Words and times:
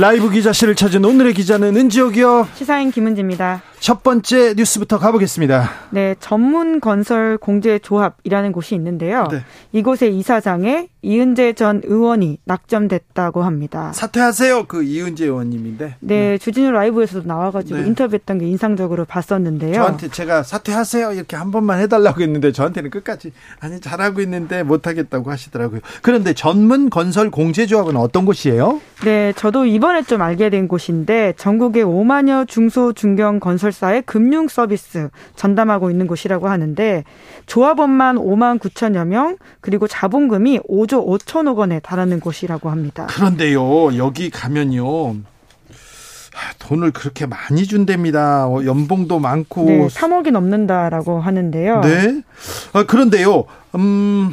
라이브 0.00 0.30
기자실을 0.30 0.76
찾은 0.76 1.04
오늘의 1.04 1.34
기자는 1.34 1.76
은지옥이요. 1.76 2.46
시사인 2.54 2.92
김은지입니다. 2.92 3.62
첫 3.80 4.04
번째 4.04 4.54
뉴스부터 4.56 4.96
가보겠습니다. 5.00 5.70
네, 5.90 6.14
전문 6.20 6.78
건설 6.78 7.36
공제 7.36 7.80
조합이라는 7.80 8.52
곳이 8.52 8.76
있는데요. 8.76 9.26
네. 9.28 9.40
이곳의 9.72 10.16
이사장에 10.16 10.86
이은재 11.08 11.52
전 11.54 11.80
의원이 11.84 12.38
낙점됐다고 12.44 13.42
합니다. 13.42 13.92
사퇴하세요. 13.94 14.64
그 14.66 14.82
이은재 14.82 15.24
의원님인데. 15.24 15.96
네, 16.00 16.30
네. 16.30 16.38
주진우 16.38 16.70
라이브에서도 16.72 17.26
나와가지고 17.26 17.80
네. 17.80 17.86
인터뷰했던 17.86 18.38
게 18.38 18.46
인상적으로 18.46 19.04
봤었는데요. 19.04 19.74
저한테 19.74 20.08
제가 20.08 20.42
사퇴하세요 20.42 21.12
이렇게 21.12 21.36
한 21.36 21.50
번만 21.50 21.80
해달라고 21.80 22.20
했는데 22.20 22.52
저한테는 22.52 22.90
끝까지 22.90 23.32
아니 23.60 23.80
잘하고 23.80 24.20
있는데 24.22 24.62
못하겠다고 24.62 25.30
하시더라고요. 25.30 25.80
그런데 26.02 26.34
전문 26.34 26.90
건설 26.90 27.30
공제 27.30 27.66
조합은 27.66 27.96
어떤 27.96 28.24
곳이에요? 28.24 28.80
네, 29.04 29.32
저도 29.36 29.66
이번에 29.66 30.02
좀 30.02 30.22
알게 30.22 30.50
된 30.50 30.68
곳인데 30.68 31.34
전국의 31.36 31.84
5만여 31.84 32.48
중소 32.48 32.92
중견 32.94 33.40
건설 33.40 33.68
건설사의 33.68 34.02
금융 34.02 34.48
서비스 34.48 35.10
전담하고 35.36 35.90
있는 35.90 36.06
곳이라고 36.06 36.48
하는데 36.48 37.04
조합원만 37.46 38.16
5만 38.16 38.58
9천여 38.58 39.06
명 39.06 39.36
그리고 39.60 39.86
자본금이 39.86 40.60
5조 40.60 40.97
5천억 41.04 41.56
원에 41.56 41.80
달하는 41.80 42.20
곳이라고 42.20 42.70
합니다. 42.70 43.06
그런데요 43.08 43.96
여기 43.96 44.30
가면요 44.30 45.16
돈을 46.58 46.92
그렇게 46.92 47.26
많이 47.26 47.66
준답니다. 47.66 48.46
어, 48.46 48.64
연봉도 48.64 49.18
많고 49.18 49.64
네, 49.64 49.86
3억이 49.88 50.30
넘는다라고 50.30 51.20
하는데요. 51.20 51.80
네. 51.80 52.22
아, 52.72 52.84
그런데요. 52.84 53.44
음 53.74 54.32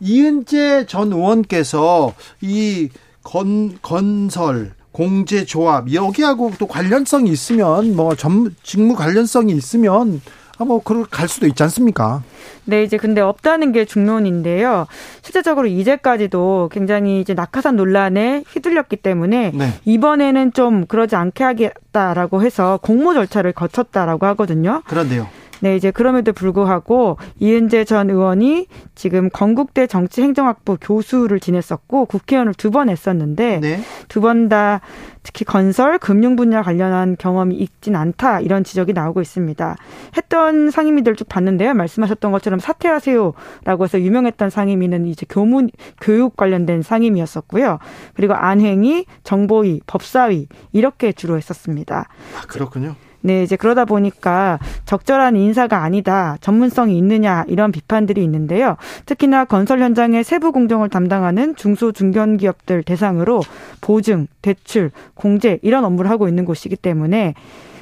이은재 0.00 0.86
전 0.86 1.12
의원께서 1.12 2.14
이 2.40 2.88
건, 3.22 3.78
건설 3.82 4.74
공제조합 4.92 5.92
여기하고 5.92 6.52
또 6.58 6.66
관련성이 6.66 7.30
있으면 7.30 7.94
뭐 7.96 8.14
전, 8.14 8.54
직무 8.62 8.94
관련성이 8.94 9.52
있으면 9.52 10.22
아, 10.45 10.45
뭐, 10.64 10.82
그럴 10.82 11.04
갈 11.04 11.28
수도 11.28 11.46
있지 11.46 11.62
않습니까? 11.62 12.22
네, 12.64 12.82
이제 12.82 12.96
근데 12.96 13.20
없다는 13.20 13.72
게 13.72 13.84
중론인데요. 13.84 14.86
실제적으로 15.22 15.66
이제까지도 15.66 16.70
굉장히 16.72 17.20
이제 17.20 17.34
낙하산 17.34 17.76
논란에 17.76 18.42
휘둘렸기 18.48 18.96
때문에 18.96 19.52
네. 19.54 19.72
이번에는 19.84 20.52
좀 20.52 20.86
그러지 20.86 21.14
않게 21.16 21.44
하겠다라고 21.44 22.42
해서 22.42 22.78
공모 22.82 23.14
절차를 23.14 23.52
거쳤다라고 23.52 24.26
하거든요. 24.26 24.82
그런데요. 24.86 25.28
네, 25.60 25.76
이제 25.76 25.90
그럼에도 25.90 26.32
불구하고 26.32 27.18
이은재 27.38 27.84
전 27.84 28.10
의원이 28.10 28.66
지금 28.94 29.30
건국대 29.30 29.86
정치행정학부 29.86 30.78
교수를 30.80 31.40
지냈었고 31.40 32.06
국회의원을 32.06 32.54
두 32.54 32.70
번 32.70 32.88
했었는데 32.90 33.60
네. 33.60 33.80
두번 34.08 34.48
다 34.48 34.80
특히 35.22 35.44
건설, 35.44 35.98
금융 35.98 36.36
분야 36.36 36.62
관련한 36.62 37.16
경험이 37.18 37.56
있진 37.56 37.96
않다 37.96 38.40
이런 38.40 38.64
지적이 38.64 38.92
나오고 38.92 39.20
있습니다. 39.22 39.76
했던 40.16 40.70
상임위들 40.70 41.16
쭉 41.16 41.28
봤는데요. 41.28 41.74
말씀하셨던 41.74 42.32
것처럼 42.32 42.58
사퇴하세요라고 42.60 43.84
해서 43.84 44.00
유명했던 44.00 44.50
상임위는 44.50 45.06
이제 45.06 45.26
교문 45.28 45.70
교육 46.00 46.36
관련된 46.36 46.82
상임위였었고요. 46.82 47.78
그리고 48.14 48.34
안행위, 48.34 49.06
정보위, 49.24 49.80
법사위 49.86 50.48
이렇게 50.72 51.12
주로 51.12 51.36
했었습니다. 51.36 52.08
아, 52.36 52.46
그렇군요. 52.46 52.94
네, 53.26 53.42
이제 53.42 53.56
그러다 53.56 53.84
보니까 53.84 54.60
적절한 54.84 55.34
인사가 55.34 55.82
아니다, 55.82 56.36
전문성이 56.40 56.96
있느냐 56.98 57.44
이런 57.48 57.72
비판들이 57.72 58.22
있는데요. 58.22 58.76
특히나 59.04 59.46
건설 59.46 59.80
현장의 59.80 60.22
세부 60.22 60.52
공정을 60.52 60.90
담당하는 60.90 61.56
중소 61.56 61.90
중견 61.90 62.36
기업들 62.36 62.84
대상으로 62.84 63.42
보증, 63.80 64.28
대출, 64.42 64.92
공제 65.14 65.58
이런 65.62 65.84
업무를 65.84 66.08
하고 66.08 66.28
있는 66.28 66.44
곳이기 66.44 66.76
때문에 66.76 67.34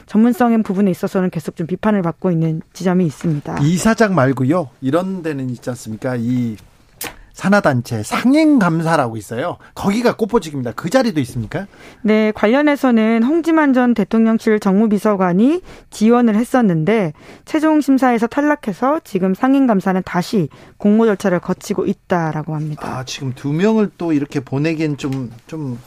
전문성의 0.06 0.62
부분에 0.62 0.90
있어서는 0.90 1.28
계속 1.28 1.56
좀 1.56 1.66
비판을 1.66 2.00
받고 2.00 2.30
있는 2.30 2.62
지점이 2.72 3.04
있습니다. 3.04 3.58
이사장 3.60 4.14
말고요. 4.14 4.70
이런 4.80 5.22
데는 5.22 5.50
있지 5.50 5.68
않습니까? 5.68 6.16
이 6.16 6.56
산하단체 7.34 8.04
상행감사라고 8.04 9.16
있어요. 9.16 9.58
거기가 9.74 10.16
꽃보직입니다. 10.16 10.72
그 10.72 10.88
자리도 10.88 11.20
있습니까? 11.20 11.66
네, 12.02 12.32
관련해서는 12.32 13.24
홍지만 13.24 13.72
전 13.72 13.92
대통령실 13.92 14.60
정무비서관이 14.60 15.60
지원을 15.90 16.36
했었는데 16.36 17.12
최종 17.44 17.80
심사에서 17.80 18.28
탈락해서 18.28 19.00
지금 19.02 19.34
상행감사는 19.34 20.02
다시 20.06 20.48
공모 20.78 21.06
절차를 21.06 21.40
거치고 21.40 21.86
있다라고 21.86 22.54
합니다. 22.54 22.98
아, 22.98 23.04
지금 23.04 23.34
두 23.34 23.52
명을 23.52 23.90
또 23.98 24.12
이렇게 24.12 24.38
보내기엔 24.38 24.96
좀, 24.96 25.32
좀 25.48 25.78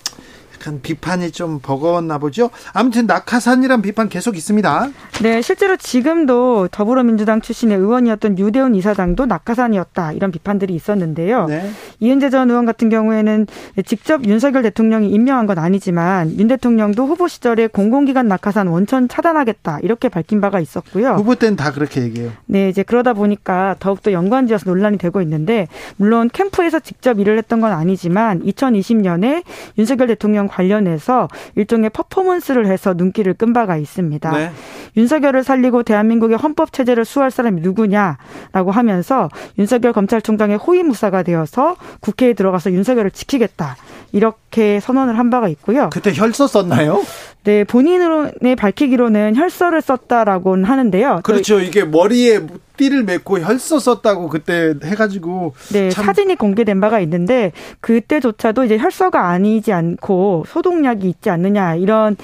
약간 0.59 0.81
비판이 0.81 1.31
좀 1.31 1.59
버거웠나 1.59 2.17
보죠. 2.17 2.49
아무튼 2.73 3.05
낙하산이란 3.05 3.83
비판 3.83 4.09
계속 4.09 4.35
있습니다. 4.35 4.89
네, 5.21 5.41
실제로 5.41 5.77
지금도 5.77 6.69
더불어민주당 6.71 7.41
출신의 7.41 7.77
의원이었던 7.77 8.39
유대훈 8.39 8.73
이사장도 8.75 9.27
낙하산이었다 9.27 10.13
이런 10.13 10.31
비판들이 10.31 10.73
있었는데요. 10.73 11.45
네. 11.45 11.69
이은재 11.99 12.31
전 12.31 12.49
의원 12.49 12.65
같은 12.65 12.89
경우에는 12.89 13.45
직접 13.85 14.25
윤석열 14.25 14.63
대통령이 14.63 15.09
임명한 15.09 15.45
건 15.45 15.59
아니지만 15.59 16.37
윤 16.39 16.47
대통령도 16.47 17.05
후보 17.05 17.27
시절에 17.27 17.67
공공기관 17.67 18.27
낙하산 18.27 18.67
원천 18.67 19.07
차단하겠다 19.07 19.79
이렇게 19.83 20.09
밝힌 20.09 20.41
바가 20.41 20.59
있었고요. 20.59 21.13
후보 21.13 21.35
때는 21.35 21.55
다 21.55 21.71
그렇게 21.71 22.01
얘기해요. 22.01 22.31
네, 22.47 22.69
이제 22.69 22.81
그러다 22.81 23.13
보니까 23.13 23.75
더욱더 23.79 24.11
연관지어서 24.11 24.69
논란이 24.69 24.97
되고 24.97 25.21
있는데 25.21 25.67
물론 25.97 26.29
캠프에서 26.31 26.79
직접 26.79 27.19
일을 27.19 27.37
했던 27.37 27.61
건 27.61 27.71
아니지만 27.73 28.41
2020년에 28.43 29.43
윤석열 29.77 30.07
대통령 30.07 30.46
관련해서 30.47 31.27
일종의 31.55 31.89
퍼포먼스를 31.91 32.67
해서 32.67 32.93
눈길을 32.93 33.33
끈 33.33 33.53
바가 33.53 33.77
있습니다. 33.77 34.31
네. 34.31 34.51
윤석열을 34.95 35.43
살리고 35.43 35.83
대한민국의 35.83 36.37
헌법 36.37 36.73
체제를 36.73 37.05
수호할 37.05 37.31
사람이 37.31 37.61
누구냐라고 37.61 38.71
하면서 38.71 39.29
윤석열 39.57 39.93
검찰총장의 39.93 40.57
호위무사가 40.57 41.23
되어서 41.23 41.75
국회에 42.01 42.33
들어가서 42.33 42.71
윤석열을 42.71 43.11
지키겠다. 43.11 43.77
이렇게 44.11 44.79
선언을 44.79 45.17
한 45.17 45.29
바가 45.29 45.47
있고요. 45.49 45.89
그때 45.91 46.11
혈서 46.13 46.47
썼나요? 46.47 47.03
네, 47.47 47.63
본인의 47.63 48.57
밝히기로는 48.57 49.37
혈서를 49.37 49.81
썼다라고는 49.81 50.65
하는데요. 50.65 51.21
그렇죠. 51.23 51.61
이게 51.61 51.85
머리에 51.85 52.41
띠를 52.75 53.05
맺고 53.05 53.39
혈서 53.39 53.79
썼다고 53.79 54.27
그때 54.27 54.73
해가지고. 54.83 55.53
네, 55.71 55.89
참... 55.89 56.03
사진이 56.03 56.35
공개된 56.35 56.81
바가 56.81 56.99
있는데 56.99 57.53
그때조차도 57.79 58.65
이제 58.65 58.77
혈서가 58.77 59.29
아니지 59.29 59.71
않고 59.71 60.43
소독약이 60.45 61.07
있지 61.07 61.29
않느냐 61.29 61.75
이런 61.75 62.17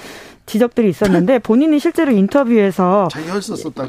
지적들이 0.44 0.90
있었는데 0.90 1.38
본인이 1.42 1.78
실제로 1.78 2.12
인터뷰에서 2.12 3.08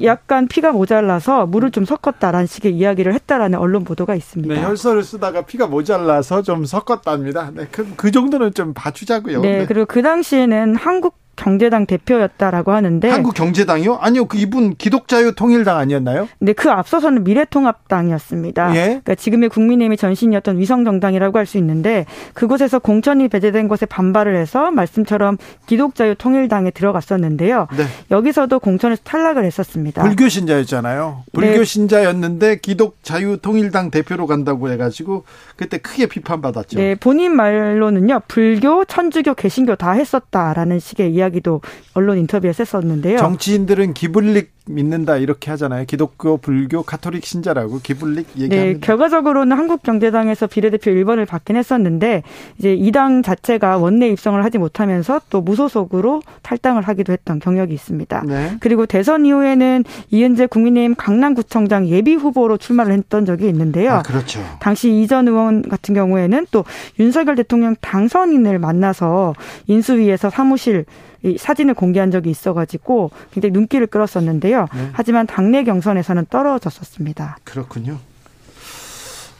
약간 0.04 0.48
피가 0.48 0.72
모자라서 0.72 1.48
물을 1.48 1.70
좀 1.70 1.84
섞었다라는 1.84 2.48
식의 2.48 2.72
이야기를 2.78 3.14
했다라는 3.14 3.60
언론 3.60 3.84
보도가 3.84 4.16
있습니다. 4.16 4.56
네, 4.56 4.64
혈서를 4.64 5.04
쓰다가 5.04 5.42
피가 5.42 5.68
모자라서 5.68 6.44
좀 6.44 6.64
섞었답니다. 6.64 7.52
네, 7.54 7.68
그, 7.70 7.86
그 7.98 8.12
정도는 8.12 8.54
좀 8.54 8.74
봐주자고요. 8.74 9.42
네, 9.42 9.60
네. 9.60 9.66
그리고 9.66 9.86
그 9.86 10.02
당시에는 10.02 10.78
한국 10.78 11.25
경제당 11.36 11.86
대표였다라고 11.86 12.72
하는데 12.72 13.10
한국 13.10 13.34
경제당이요? 13.34 13.96
아니요, 13.96 14.26
그 14.26 14.38
이분 14.38 14.76
기독자유통일당 14.76 15.78
아니었나요? 15.78 16.28
네, 16.40 16.54
그 16.54 16.70
앞서서는 16.70 17.24
미래통합당이었습니다. 17.24 18.76
예? 18.76 18.86
그러니까 18.86 19.16
지금의 19.16 19.50
국민의힘의 19.50 19.98
전신이었던 19.98 20.60
위성정당이라고 20.60 21.38
할 21.38 21.46
수 21.46 21.58
있는데 21.60 22.06
그곳에서 22.34 22.80
공천이 22.80 23.28
배제된 23.28 23.68
것에 23.68 23.86
반발을 23.86 24.36
해서 24.36 24.72
말씀처럼 24.72 25.38
기독자유통일당에 25.68 26.72
들어갔었는데요. 26.72 27.68
네. 27.78 27.84
여기서도 28.10 28.60
공천에서 28.60 29.04
탈락을 29.04 29.46
했었습니다. 29.46 30.02
불교 30.02 30.28
신자였잖아요. 30.28 31.24
불교 31.34 31.60
네. 31.60 31.64
신자였는데 31.64 32.58
기독자유통일당 32.62 33.92
대표로 33.92 34.26
간다고 34.26 34.72
해가지고 34.72 35.24
그때 35.56 35.78
크게 35.78 36.08
비판받았죠. 36.08 36.80
네, 36.80 36.96
본인 36.96 37.36
말로는요, 37.36 38.22
불교, 38.28 38.84
천주교, 38.86 39.36
개신교 39.36 39.76
다 39.76 39.92
했었다라는 39.92 40.80
식의 40.80 41.14
이야기. 41.14 41.25
이야기도 41.26 41.62
언론 41.94 42.18
인터뷰에서 42.18 42.64
했었는데요. 42.64 43.18
정치인들은 43.18 43.94
기불릭 43.94 44.54
믿는다 44.68 45.18
이렇게 45.18 45.52
하잖아요. 45.52 45.86
기독교, 45.86 46.38
불교, 46.38 46.82
카톨릭 46.82 47.24
신자라고 47.24 47.82
기불릭 47.84 48.30
얘기합니다. 48.36 48.56
네, 48.56 48.80
결과적으로는 48.80 49.56
한국경제당에서 49.56 50.48
비례대표 50.48 50.90
1번을 50.90 51.28
받긴 51.28 51.56
했었는데 51.56 52.24
이제 52.58 52.74
이 52.74 52.92
당 52.96 53.22
자체가 53.24 53.78
원내 53.78 54.08
입성을 54.08 54.42
하지 54.42 54.58
못하면서 54.58 55.20
또 55.30 55.42
무소속으로 55.42 56.22
탈당을 56.44 56.84
하기도 56.84 57.12
했던 57.12 57.40
경력이 57.40 57.74
있습니다. 57.74 58.24
네. 58.26 58.56
그리고 58.62 58.86
대선 58.86 59.26
이후에는 59.26 59.84
이은재 60.12 60.48
국민의힘 60.48 60.96
강남구청장 60.96 61.88
예비 61.90 62.14
후보로 62.16 62.58
출마를 62.58 62.94
했던 62.94 63.26
적이 63.26 63.50
있는데요. 63.50 63.92
아, 63.92 64.02
그렇죠. 64.02 64.40
당시 64.62 64.90
이전 65.02 65.28
의원 65.28 65.62
같은 65.62 65.94
경우에는 65.94 66.48
또 66.52 66.64
윤석열 66.98 67.36
대통령 67.36 67.76
당선인을 67.82 68.60
만나서 68.60 69.36
인수위에서 69.68 70.30
사무실 70.30 70.86
이 71.26 71.38
사진을 71.38 71.74
공개한 71.74 72.12
적이 72.12 72.30
있어가지고 72.30 73.10
굉장히 73.32 73.52
눈길을 73.54 73.88
끌었었는데요. 73.88 74.68
네. 74.74 74.90
하지만 74.94 75.26
당내 75.26 75.64
경선에서는 75.64 76.28
떨어졌었습니다. 76.30 77.38
그렇군요. 77.44 77.98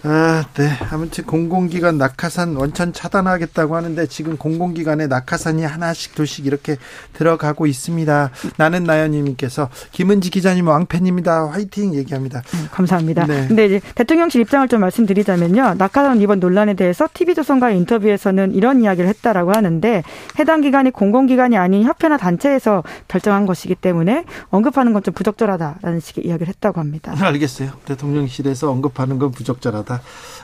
아, 0.06 0.44
네. 0.56 0.70
아무튼 0.92 1.24
공공기관 1.26 1.98
낙하산 1.98 2.56
원천 2.56 2.92
차단하겠다고 2.94 3.76
하는데 3.76 4.06
지금 4.08 4.38
공공기관에 4.38 5.08
낙하산이 5.08 5.64
하나씩 5.64 6.16
둘씩 6.16 6.46
이렇게 6.46 6.76
들어가고 7.14 7.66
있습니다. 7.66 8.32
나는 8.58 8.84
나연님께서 8.84 9.70
김은지 9.92 10.30
기자님 10.30 10.68
왕팬입니다. 10.68 11.50
화이팅 11.52 11.96
얘기합니다. 11.96 12.42
음, 12.56 12.68
감사합니다. 12.72 13.26
네. 13.26 13.48
근데 13.48 13.66
이제 13.68 13.82
대통령실 13.96 14.42
입장을 14.42 14.68
좀 14.68 14.82
말씀드리자면요. 14.82 15.76
낙하산 15.78 16.20
이번 16.22 16.40
논란에 16.40 16.74
대해서 16.74 17.08
TV조선과의 17.14 17.78
인터뷰에서는 17.78 18.54
이런 18.54 18.82
이야기를 18.84 19.08
했다라고 19.10 19.54
하는데 19.54 20.04
해당 20.40 20.60
기관이 20.62 20.92
공공기관이 20.92 21.58
아닌 21.58 21.84
협회나 21.84 22.18
단체에서 22.18 22.84
결정한 23.08 23.46
것이기 23.46 23.76
때문에 23.76 24.26
언급하는 24.50 24.92
건 24.92 25.06
좀 25.06 25.14
부적절하다라는 25.14 26.00
식의 26.00 26.26
이야기를 26.26 26.48
했다고 26.48 26.80
합니다. 26.80 27.14
알겠어요. 27.16 27.70
대통령실에서 27.86 28.72
언급하는 28.72 29.20
건 29.20 29.30
부적절하다. 29.30 29.95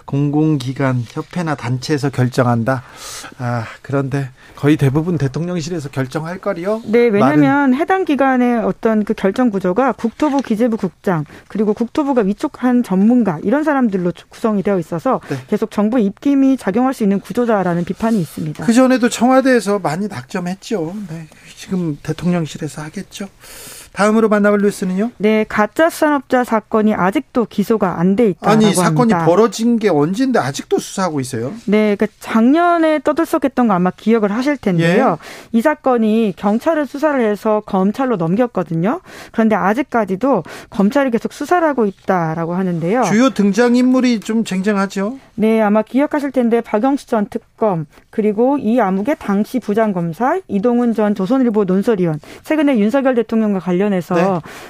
공공기관, 0.05 1.03
협회나 1.07 1.55
단체에서 1.55 2.09
결정한다. 2.09 2.83
아, 3.37 3.65
그런데 3.81 4.29
거의 4.55 4.77
대부분 4.77 5.17
대통령실에서 5.17 5.89
결정할 5.89 6.39
거리요? 6.39 6.81
네, 6.85 7.07
왜냐하면 7.07 7.73
해당 7.73 8.05
기관의 8.05 8.59
어떤 8.59 9.03
그 9.03 9.13
결정 9.13 9.49
구조가 9.49 9.93
국토부 9.93 10.41
기재부 10.41 10.77
국장 10.77 11.25
그리고 11.47 11.73
국토부가 11.73 12.21
위촉한 12.21 12.83
전문가 12.83 13.39
이런 13.43 13.63
사람들로 13.63 14.11
구성이 14.29 14.63
되어 14.63 14.79
있어서 14.79 15.21
네. 15.29 15.37
계속 15.47 15.71
정부 15.71 15.99
입김이 15.99 16.57
작용할 16.57 16.93
수 16.93 17.03
있는 17.03 17.19
구조다라는 17.19 17.85
비판이 17.85 18.19
있습니다. 18.19 18.65
그 18.65 18.73
전에도 18.73 19.09
청와대에서 19.09 19.79
많이 19.79 20.07
낙점했죠. 20.07 20.93
네, 21.09 21.27
지금 21.55 21.97
대통령실에서 22.03 22.81
하겠죠. 22.83 23.27
다음으로 23.93 24.29
만나볼 24.29 24.61
뉴스는요? 24.61 25.11
네, 25.17 25.45
가짜 25.47 25.89
산업자 25.89 26.43
사건이 26.43 26.93
아직도 26.93 27.45
기소가 27.45 27.99
안 27.99 28.15
돼 28.15 28.29
있다고 28.29 28.49
아니 28.49 28.73
사건이 28.73 29.13
합니다. 29.13 29.25
벌어진 29.25 29.79
게 29.79 29.87
언젠데 29.89 30.37
아직도 30.39 30.79
수사하고 30.79 31.19
있어요? 31.21 31.53
네, 31.65 31.95
그러니까 31.95 32.07
작년에 32.19 32.99
떠들썩했던 33.03 33.67
거 33.69 33.73
아마 33.73 33.89
기억을 33.91 34.31
하실 34.33 34.57
텐데요. 34.57 35.17
예? 35.21 35.57
이 35.57 35.61
사건이 35.61 36.33
경찰을 36.35 36.85
수사를 36.85 37.19
해서 37.23 37.61
검찰로 37.65 38.17
넘겼거든요. 38.17 39.01
그런데 39.31 39.55
아직까지도 39.55 40.43
검찰이 40.69 41.09
계속 41.11 41.31
수사를 41.33 41.65
하고 41.67 41.85
있다라고 41.85 42.53
하는데요. 42.55 43.03
주요 43.03 43.29
등장 43.29 43.75
인물이 43.75 44.19
좀 44.19 44.43
쟁쟁하죠? 44.43 45.17
네, 45.35 45.61
아마 45.61 45.81
기억하실 45.81 46.31
텐데 46.31 46.61
박영수 46.61 47.07
전 47.07 47.27
특검 47.29 47.85
그리고 48.11 48.57
이 48.57 48.79
암흑의 48.79 49.17
당시 49.19 49.59
부장검사 49.59 50.39
이동훈 50.47 50.93
전 50.93 51.15
조선일보 51.15 51.65
논설위원 51.65 52.19
최근에 52.43 52.77
윤석열 52.77 53.15
대통령과 53.15 53.59
관련 53.59 53.81
관련해서 53.81 54.15
네. 54.15 54.23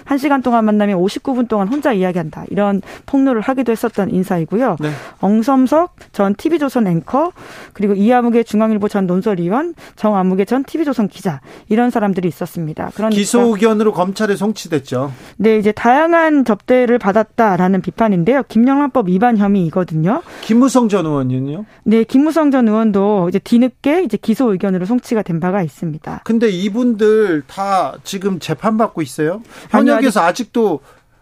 1시간 0.05 0.43
동안 0.43 0.65
만나면 0.65 0.97
59분 0.99 1.47
동안 1.47 1.67
혼자 1.67 1.91
이야기한다. 1.91 2.45
이런 2.49 2.81
폭로를 3.05 3.41
하기도 3.41 3.71
했었던 3.71 4.09
인사이고요. 4.09 4.77
네. 4.79 4.89
엉섬석 5.19 5.95
전 6.13 6.35
TV조선 6.35 6.87
앵커 6.87 7.31
그리고 7.73 7.93
이아무개 7.93 8.43
중앙일보 8.43 8.87
전 8.87 9.07
논설위원 9.07 9.75
정아무개 9.95 10.45
전 10.45 10.63
TV조선 10.63 11.07
기자 11.09 11.41
이런 11.69 11.89
사람들이 11.89 12.27
있었습니다. 12.27 12.91
그러니까 12.95 13.15
기소 13.15 13.41
의견으로 13.41 13.91
검찰에 13.93 14.35
송치됐죠. 14.35 15.11
네, 15.37 15.57
이제 15.57 15.71
다양한 15.71 16.45
접대를 16.45 16.97
받았다라는 16.99 17.81
비판인데요. 17.81 18.43
김영란법 18.47 19.09
위반 19.09 19.37
혐의이거든요. 19.37 20.21
김무성 20.41 20.89
전 20.89 21.05
의원은요? 21.05 21.65
네, 21.83 22.03
김무성 22.03 22.51
전 22.51 22.67
의원도 22.67 23.29
이제 23.31 23.39
뒤늦게 23.39 24.03
이제 24.03 24.17
기소 24.17 24.51
의견으로 24.51 24.85
송치가 24.85 25.21
된 25.21 25.39
바가 25.39 25.63
있습니다. 25.63 26.21
근데 26.25 26.49
이분들 26.49 27.43
다 27.47 27.95
지금 28.03 28.39
재판받고 28.39 29.01
있어요? 29.01 29.41
현역에서 29.69 30.21
아직... 30.21 30.51
도 30.51 30.81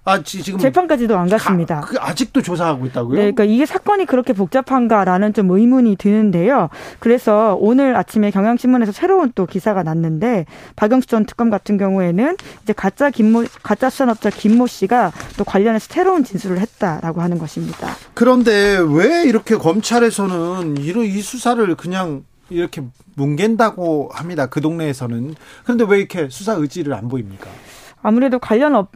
아, 0.10 0.24
지금 0.24 0.58
재판까지도 0.58 1.16
안 1.18 1.30
갔습니다. 1.30 1.82
그 1.82 1.98
아직도 2.00 2.42
조사하고 2.42 2.88
있다고요? 2.88 3.14
네, 3.16 3.32
그러니까 3.32 3.44
이게 3.44 3.66
사건이 3.66 4.06
그렇게 4.06 4.34
복잡한가라는 4.34 5.34
좀 5.34 5.52
의문이 5.52 5.98
드는데요. 5.98 6.70
그래서 6.98 7.56
오늘 7.60 7.96
아침에 7.96 8.32
경향신문에서 8.32 8.92
새로운 8.92 9.32
또 9.36 9.46
기사가 9.46 9.84
났는데 9.84 10.46
박영수 10.76 11.08
전 11.08 11.26
특검 11.26 11.52
같은 11.52 11.78
경우에는 11.78 12.38
이제 12.64 12.74
가짜 12.74 13.12
김모 13.12 13.46
가짜 13.62 13.90
수산업자 13.90 14.32
김모 14.32 14.66
씨가 14.66 15.12
또 15.38 15.44
관련해서 15.44 15.88
새로운 15.90 16.24
진술을 16.24 16.60
했다라고 16.60 17.22
하는 17.22 17.38
것입니다. 17.38 17.90
그런데 18.16 18.78
왜 18.80 19.24
이렇게 19.26 19.56
검찰에서는 19.58 20.78
이런 20.78 21.06
이 21.06 21.22
수사를 21.22 21.76
그냥 21.76 22.24
이렇게 22.50 22.82
뭉갠다고 23.16 24.10
합니다. 24.14 24.48
그 24.48 24.62
동네에서는. 24.62 25.36
그런데 25.64 25.86
왜 25.88 26.00
이렇게 26.00 26.30
수사 26.30 26.54
의지를 26.54 26.94
안 26.94 27.08
보입니까? 27.08 27.48
아무래도 28.02 28.40
관련 28.40 28.76
업 28.76 28.92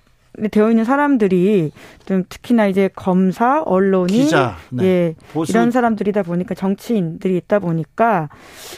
되어 0.50 0.70
있는 0.72 0.84
사람들이 0.84 1.72
좀 2.06 2.24
특히나 2.28 2.68
이제 2.68 2.90
검사, 2.96 3.62
언론이 3.62 4.14
기자, 4.14 4.58
네. 4.70 4.84
예, 4.84 5.16
이런 5.48 5.72
사람들이다 5.72 6.24
보니까 6.24 6.56
정치인들이 6.56 7.38
있다 7.38 7.60
보니까 7.60 8.30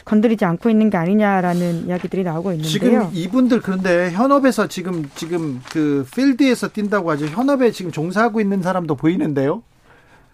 건드리지 0.04 0.44
않고 0.44 0.68
있는 0.68 0.90
게 0.90 0.98
아니냐라는 0.98 1.86
이야기들이 1.86 2.24
나오고 2.24 2.52
있는데요. 2.52 2.70
지금 2.70 3.08
이분들 3.12 3.60
그런데 3.62 4.10
현업에서 4.10 4.66
지금 4.66 5.08
지금 5.14 5.62
그 5.72 6.06
필드에서 6.14 6.68
뛴다고 6.68 7.10
하죠. 7.12 7.26
현업에 7.26 7.70
지금 7.70 7.90
종사하고 7.90 8.40
있는 8.40 8.62
사람도 8.62 8.96
보이는데요. 8.96 9.62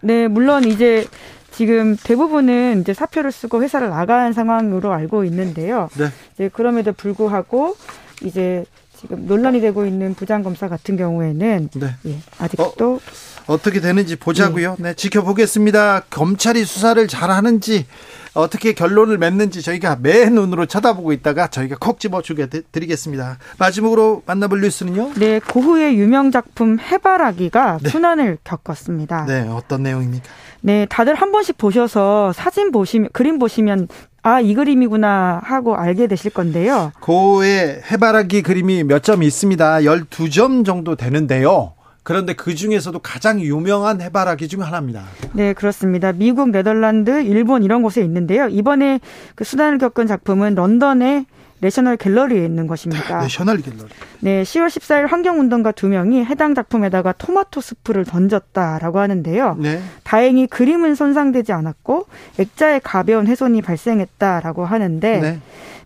네, 0.01 0.27
물론 0.27 0.65
이제 0.65 1.07
지금 1.51 1.95
대부분은 1.95 2.81
이제 2.81 2.93
사표를 2.93 3.31
쓰고 3.31 3.63
회사를 3.63 3.89
나간 3.89 4.33
상황으로 4.33 4.91
알고 4.91 5.23
있는데요. 5.25 5.87
네. 5.97 6.07
이제 6.33 6.49
그럼에도 6.51 6.91
불구하고 6.91 7.75
이제 8.23 8.65
지금 9.03 9.27
논란이 9.27 9.59
되고 9.59 9.85
있는 9.85 10.15
부장검사 10.15 10.69
같은 10.69 10.95
경우에는 10.95 11.69
네. 11.75 11.95
예, 12.05 12.17
아직도 12.39 13.01
어, 13.47 13.61
떻게 13.61 13.81
되는지 13.81 14.15
보자고요. 14.15 14.77
네. 14.79 14.89
네, 14.89 14.93
지켜보겠습니다. 14.93 16.05
검찰이 16.09 16.63
수사를 16.63 17.05
잘하는지 17.07 17.85
어떻게 18.33 18.73
결론을 18.73 19.17
맺는지 19.19 19.61
저희가 19.61 19.97
매 20.01 20.25
눈으로 20.29 20.65
쳐다보고 20.65 21.13
있다가 21.13 21.47
저희가 21.47 21.75
콕 21.79 21.99
집어 21.99 22.21
주게 22.21 22.47
드리겠습니다. 22.47 23.37
마지막으로 23.59 24.23
만나볼 24.25 24.61
뉴스는요? 24.61 25.11
네, 25.17 25.39
고흐의 25.39 25.97
유명 25.97 26.31
작품 26.31 26.79
해바라기가 26.79 27.79
네. 27.83 27.89
순환을 27.89 28.39
겪었습니다. 28.43 29.25
네, 29.25 29.47
어떤 29.49 29.83
내용입니까? 29.83 30.25
네, 30.61 30.87
다들 30.89 31.13
한 31.15 31.31
번씩 31.31 31.57
보셔서 31.57 32.33
사진 32.33 32.71
보시면 32.71 33.09
그림 33.13 33.37
보시면 33.37 33.87
아, 34.23 34.39
이 34.39 34.53
그림이구나 34.55 35.41
하고 35.43 35.75
알게 35.75 36.07
되실 36.07 36.31
건데요. 36.31 36.91
고의 37.01 37.81
해바라기 37.91 38.41
그림이 38.41 38.83
몇 38.85 39.03
점 39.03 39.21
있습니다. 39.21 39.79
12점 39.81 40.65
정도 40.65 40.95
되는데요. 40.95 41.73
그런데 42.03 42.33
그 42.33 42.53
중에서도 42.53 42.97
가장 42.99 43.39
유명한 43.39 44.01
해바라기 44.01 44.49
중 44.49 44.61
하나입니다. 44.61 45.05
네, 45.31 45.53
그렇습니다. 45.53 46.11
미국, 46.11 46.49
네덜란드, 46.49 47.23
일본 47.23 47.63
이런 47.63 47.81
곳에 47.81 48.01
있는데요. 48.01 48.47
이번에 48.49 48.99
그 49.35 49.43
수단을 49.43 49.77
겪은 49.77 50.07
작품은 50.07 50.55
런던의 50.55 51.25
내셔널 51.59 51.95
갤러리에 51.95 52.43
있는 52.43 52.67
것입니다. 52.67 53.21
내셔널 53.21 53.61
갤러리. 53.61 53.89
네, 54.19 54.43
10월 54.43 54.67
14일 54.67 55.07
환경운동가 55.07 55.71
두 55.71 55.87
명이 55.87 56.25
해당 56.25 56.53
작품에다가 56.55 57.13
토마토 57.13 57.61
스프를 57.61 58.03
던졌다라고 58.03 58.99
하는데요. 58.99 59.55
네. 59.59 59.81
다행히 60.03 60.45
그림은 60.45 60.95
손상되지 60.95 61.53
않았고 61.53 62.07
액자의 62.37 62.81
가벼운 62.83 63.27
훼손이 63.27 63.61
발생했다라고 63.61 64.65
하는데 64.65 65.19
네. 65.21 65.39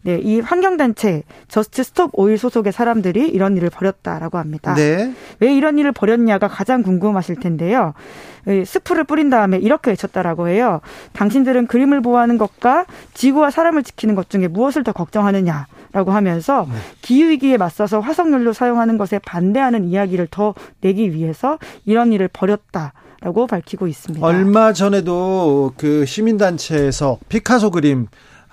네, 0.03 0.19
이 0.21 0.39
환경단체 0.39 1.23
저스트 1.47 1.83
스톱 1.83 2.11
오일 2.13 2.37
소속의 2.37 2.71
사람들이 2.71 3.27
이런 3.27 3.57
일을 3.57 3.69
벌였다라고 3.69 4.37
합니다. 4.37 4.73
네. 4.75 5.13
왜 5.39 5.53
이런 5.53 5.77
일을 5.77 5.91
벌였냐가 5.91 6.47
가장 6.47 6.83
궁금하실 6.83 7.37
텐데요. 7.37 7.93
스프를 8.65 9.03
뿌린 9.03 9.29
다음에 9.29 9.57
이렇게 9.57 9.91
외쳤다라고 9.91 10.47
해요. 10.47 10.79
당신들은 11.13 11.67
그림을 11.67 12.01
보호하는 12.01 12.37
것과 12.37 12.85
지구와 13.13 13.51
사람을 13.51 13.83
지키는 13.83 14.15
것 14.15 14.29
중에 14.29 14.47
무엇을 14.47 14.83
더 14.83 14.91
걱정하느냐? 14.93 15.67
라고 15.93 16.11
하면서 16.11 16.67
네. 16.69 16.77
기후위기에 17.01 17.57
맞서서 17.57 18.01
화석연료 18.01 18.53
사용하는 18.53 18.97
것에 18.97 19.19
반대하는 19.19 19.85
이야기를 19.85 20.27
더 20.29 20.53
내기 20.81 21.13
위해서 21.13 21.57
이런 21.85 22.11
일을 22.13 22.27
벌였다. 22.27 22.93
라고 23.19 23.47
밝히고 23.47 23.87
있습니다. 23.87 24.23
얼마 24.23 24.73
전에도 24.73 25.73
그 25.75 26.05
시민단체에서 26.05 27.17
피카소 27.29 27.71
그림 27.71 28.05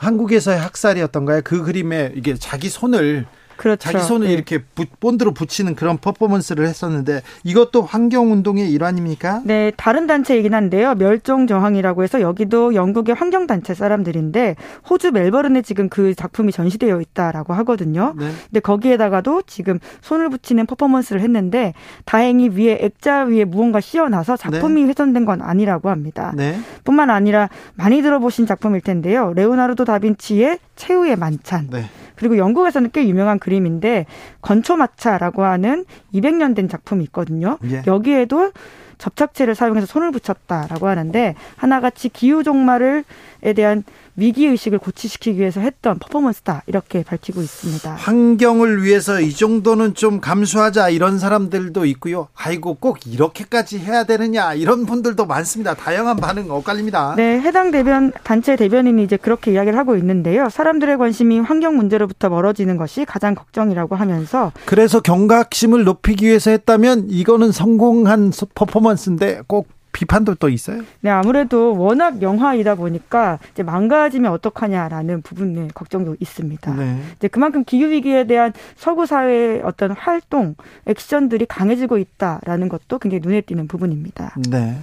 한국에서의 0.04 0.58
학살이었던가요? 0.58 1.40
그 1.44 1.62
그림에 1.62 2.12
이게 2.14 2.34
자기 2.34 2.68
손을 2.68 3.26
그렇죠. 3.56 3.90
자기 3.90 4.04
손을 4.04 4.26
네. 4.26 4.32
이렇게 4.32 4.62
본드로 5.00 5.32
붙이는 5.32 5.74
그런 5.74 5.98
퍼포먼스를 5.98 6.66
했었는데 6.66 7.22
이것도 7.44 7.82
환경 7.82 8.32
운동의 8.32 8.70
일환입니까? 8.70 9.42
네, 9.44 9.72
다른 9.76 10.06
단체이긴 10.06 10.54
한데요. 10.54 10.94
멸종 10.94 11.46
저항이라고 11.46 12.02
해서 12.02 12.20
여기도 12.20 12.74
영국의 12.74 13.14
환경 13.14 13.46
단체 13.46 13.74
사람들인데 13.74 14.56
호주 14.88 15.12
멜버른에 15.12 15.62
지금 15.62 15.88
그 15.88 16.14
작품이 16.14 16.52
전시되어 16.52 17.00
있다라고 17.00 17.52
하거든요. 17.54 18.14
네. 18.16 18.30
근데 18.46 18.60
거기에다가도 18.60 19.42
지금 19.46 19.78
손을 20.00 20.30
붙이는 20.30 20.66
퍼포먼스를 20.66 21.20
했는데 21.22 21.74
다행히 22.04 22.48
위에 22.48 22.78
액자 22.80 23.24
위에 23.24 23.44
무언가 23.44 23.80
씌어나서 23.80 24.36
작품이 24.36 24.82
네. 24.82 24.88
훼손된 24.88 25.24
건 25.24 25.42
아니라고 25.42 25.90
합니다. 25.90 26.32
네. 26.36 26.58
뿐만 26.84 27.10
아니라 27.10 27.48
많이 27.74 28.02
들어보신 28.02 28.46
작품일 28.46 28.80
텐데요. 28.80 29.32
레오나르도 29.34 29.84
다빈치의 29.84 30.58
최후의 30.76 31.16
만찬. 31.16 31.68
네. 31.70 31.84
그리고 32.16 32.38
영국에서는 32.38 32.90
꽤 32.92 33.06
유명한 33.08 33.38
그림인데 33.38 34.06
건초마차라고 34.42 35.44
하는 35.44 35.84
200년 36.12 36.54
된 36.54 36.68
작품이 36.68 37.04
있거든요. 37.04 37.58
예. 37.70 37.82
여기에도 37.86 38.52
접착제를 38.98 39.54
사용해서 39.54 39.86
손을 39.86 40.10
붙였다라고 40.12 40.88
하는데 40.88 41.34
하나같이 41.56 42.08
기후 42.08 42.42
종말을에 42.42 43.52
대한 43.54 43.84
위기 44.16 44.46
의식을 44.46 44.78
고취시키기 44.78 45.40
위해서 45.40 45.60
했던 45.60 45.98
퍼포먼스다 45.98 46.62
이렇게 46.66 47.02
밝히고 47.02 47.42
있습니다. 47.42 47.94
환경을 47.94 48.84
위해서 48.84 49.20
이 49.20 49.32
정도는 49.32 49.94
좀 49.94 50.20
감수하자 50.20 50.90
이런 50.90 51.18
사람들도 51.18 51.84
있고요. 51.86 52.28
아이고 52.36 52.74
꼭 52.74 53.06
이렇게까지 53.06 53.80
해야 53.80 54.04
되느냐 54.04 54.54
이런 54.54 54.86
분들도 54.86 55.26
많습니다. 55.26 55.74
다양한 55.74 56.16
반응 56.16 56.48
엇갈립니다. 56.48 57.14
네, 57.16 57.40
해당 57.40 57.72
대변 57.72 58.12
단체 58.22 58.54
대변인이 58.54 59.02
이제 59.02 59.16
그렇게 59.16 59.52
이야기를 59.52 59.76
하고 59.76 59.96
있는데요. 59.96 60.48
사람들의 60.48 60.96
관심이 60.96 61.40
환경 61.40 61.76
문제로부터 61.76 62.28
멀어지는 62.28 62.76
것이 62.76 63.04
가장 63.04 63.34
걱정이라고 63.34 63.96
하면서 63.96 64.52
그래서 64.64 65.00
경각심을 65.00 65.82
높이기 65.82 66.26
위해서 66.26 66.52
했다면 66.52 67.06
이거는 67.08 67.50
성공한 67.50 68.30
퍼포먼스 68.54 68.83
인데 69.08 69.40
꼭 69.46 69.68
비판도 69.92 70.34
또 70.34 70.48
있어요? 70.48 70.82
네, 71.00 71.10
아무래도 71.10 71.76
워낙 71.78 72.20
영화이다 72.20 72.74
보니까 72.74 73.38
이제 73.52 73.62
망가지면 73.62 74.32
어떡하냐라는 74.32 75.22
부분에 75.22 75.68
걱정도 75.72 76.16
있습니다. 76.18 76.74
네. 76.74 76.98
이제 77.16 77.28
그만큼 77.28 77.62
기후 77.64 77.88
위기에 77.90 78.24
대한 78.26 78.52
서구 78.76 79.06
사회의 79.06 79.62
어떤 79.62 79.92
활동, 79.92 80.56
액션들이 80.86 81.46
강해지고 81.46 81.98
있다라는 81.98 82.68
것도 82.68 82.98
굉장히 82.98 83.20
눈에 83.22 83.40
띄는 83.42 83.68
부분입니다. 83.68 84.34
네. 84.50 84.78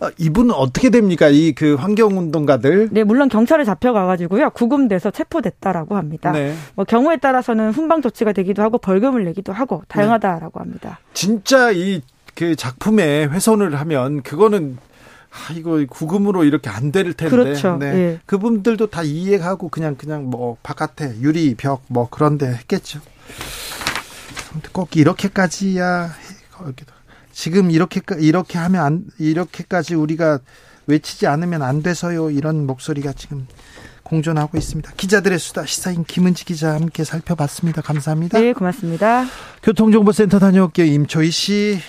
아, 0.00 0.10
이분은 0.18 0.54
어떻게 0.54 0.90
됩니까? 0.90 1.28
이 1.28 1.52
그 1.56 1.74
환경운동가들? 1.74 2.88
네, 2.90 3.04
물론 3.04 3.28
경찰에 3.28 3.64
잡혀가가지고요. 3.64 4.50
구금돼서 4.50 5.10
체포됐다라고 5.10 5.96
합니다. 5.96 6.32
네. 6.32 6.52
뭐 6.74 6.84
경우에 6.84 7.16
따라서는 7.16 7.70
훈방 7.70 8.02
조치가 8.02 8.32
되기도 8.32 8.62
하고 8.62 8.76
벌금을 8.78 9.24
내기도 9.24 9.52
하고 9.52 9.82
다양하다라고 9.88 10.60
합니다. 10.60 10.98
진짜 11.14 11.70
이 11.70 12.02
그 12.36 12.54
작품에 12.54 13.24
훼손을 13.24 13.74
하면 13.80 14.22
그거는 14.22 14.78
아, 15.30 15.52
이거 15.54 15.84
구금으로 15.90 16.44
이렇게 16.44 16.70
안 16.70 16.92
될 16.92 17.12
텐데. 17.12 17.30
그렇죠. 17.36 17.76
네. 17.78 17.86
예. 17.86 18.20
그분들도 18.26 18.86
다 18.86 19.02
이해하고 19.02 19.68
그냥 19.70 19.96
그냥 19.96 20.30
뭐 20.30 20.56
바깥에 20.62 21.16
유리 21.20 21.54
벽 21.56 21.82
뭐 21.88 22.08
그런데 22.10 22.46
했겠죠. 22.46 23.00
꼭 24.72 24.96
이렇게까지야 24.96 26.10
지금 27.32 27.70
이렇게 27.70 28.00
이렇게 28.18 28.58
하면 28.58 28.82
안 28.84 29.04
이렇게까지 29.18 29.94
우리가 29.94 30.38
외치지 30.86 31.26
않으면 31.26 31.62
안 31.62 31.82
돼서요. 31.82 32.30
이런 32.30 32.66
목소리가 32.66 33.12
지금 33.12 33.46
공존하고 34.04 34.56
있습니다. 34.56 34.92
기자들의 34.96 35.38
수다 35.38 35.66
시사인 35.66 36.04
김은지 36.04 36.44
기자 36.44 36.74
함께 36.74 37.02
살펴봤습니다. 37.04 37.82
감사합니다. 37.82 38.38
네, 38.38 38.52
고맙습니다. 38.52 39.26
교통정보센터 39.62 40.38
다녀올게요. 40.38 40.86
임초희 40.86 41.30
씨. 41.30 41.80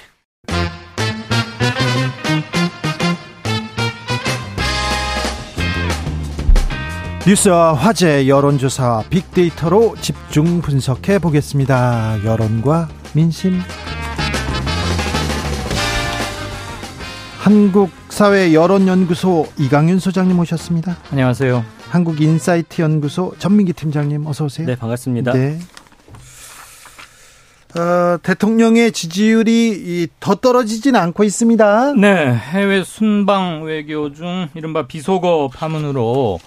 뉴스와 7.27 7.73
화제, 7.73 8.25
여론조사, 8.29 9.03
빅데이터로 9.09 9.97
집중 9.99 10.61
분석해 10.61 11.19
보겠습니다. 11.19 12.23
여론과 12.23 12.87
민심. 13.13 13.59
한국사회 17.39 18.53
여론연구소 18.53 19.45
이강윤 19.57 19.99
소장님 19.99 20.39
오셨습니다. 20.39 20.95
안녕하세요. 21.11 21.65
한국인사이트 21.89 22.81
연구소 22.81 23.33
전민기 23.39 23.73
팀장님 23.73 24.25
어서 24.25 24.45
오세요. 24.45 24.65
네, 24.65 24.77
반갑습니다. 24.77 25.33
네. 25.33 25.59
어, 27.75 28.17
대통령의 28.24 28.91
지지율이 28.91 30.07
더 30.19 30.36
떨어지지는 30.36 31.00
않고 31.00 31.24
있습니다. 31.24 31.93
네, 31.93 32.33
해외 32.33 32.83
순방 32.83 33.63
외교 33.63 34.13
중 34.13 34.47
이른바 34.53 34.88
비속어 34.88 35.50
파문으로 35.53 36.39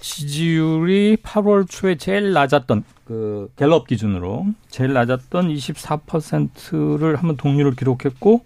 지지율이 0.00 1.18
8월 1.22 1.68
초에 1.68 1.96
제일 1.96 2.32
낮았던 2.32 2.84
그 3.04 3.50
갤럽 3.56 3.86
기준으로 3.86 4.46
제일 4.70 4.92
낮았던 4.92 5.54
24%를 5.54 7.16
한번 7.16 7.36
동률을 7.36 7.74
기록했고 7.76 8.44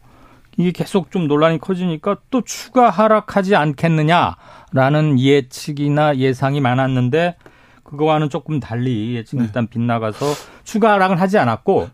이게 0.56 0.72
계속 0.72 1.10
좀 1.10 1.26
논란이 1.26 1.58
커지니까 1.58 2.18
또 2.30 2.42
추가 2.42 2.90
하락하지 2.90 3.56
않겠느냐라는 3.56 5.18
예측이나 5.18 6.16
예상이 6.16 6.60
많았는데 6.60 7.36
그거와는 7.84 8.30
조금 8.30 8.60
달리 8.60 9.14
예측 9.14 9.36
네. 9.36 9.44
일단 9.44 9.66
빗나가서 9.68 10.26
추가 10.64 10.92
하락을 10.94 11.20
하지 11.20 11.38
않았고 11.38 11.88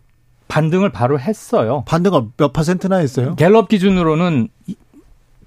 반등을 0.47 0.91
바로 0.91 1.19
했어요. 1.19 1.83
반등을 1.87 2.23
몇 2.37 2.51
퍼센트나 2.51 2.97
했어요? 2.97 3.35
갤럽 3.35 3.69
기준으로는 3.69 4.49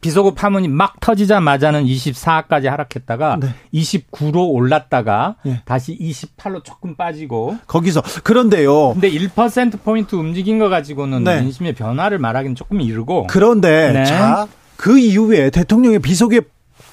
비속어 0.05 0.35
파문이 0.35 0.69
막 0.69 1.01
터지자마자는 1.01 1.87
24까지 1.87 2.67
하락했다가 2.67 3.39
네. 3.41 3.49
29로 3.73 4.51
올랐다가 4.51 5.37
네. 5.47 5.63
다시 5.65 5.99
28로 5.99 6.63
조금 6.63 6.95
빠지고 6.95 7.57
거기서 7.67 8.03
그런데요. 8.23 8.93
근데 8.93 9.11
1% 9.11 9.83
포인트 9.83 10.15
움직인 10.15 10.59
거 10.59 10.69
가지고는 10.69 11.25
네. 11.25 11.41
민심의 11.41 11.75
변화를 11.75 12.19
말하기는 12.19 12.55
조금 12.55 12.83
이르고 12.83 13.29
그런데 13.29 13.93
네. 13.93 14.05
자그 14.05 14.99
이후에 14.99 15.49
대통령의 15.49 16.01
비속어 16.01 16.41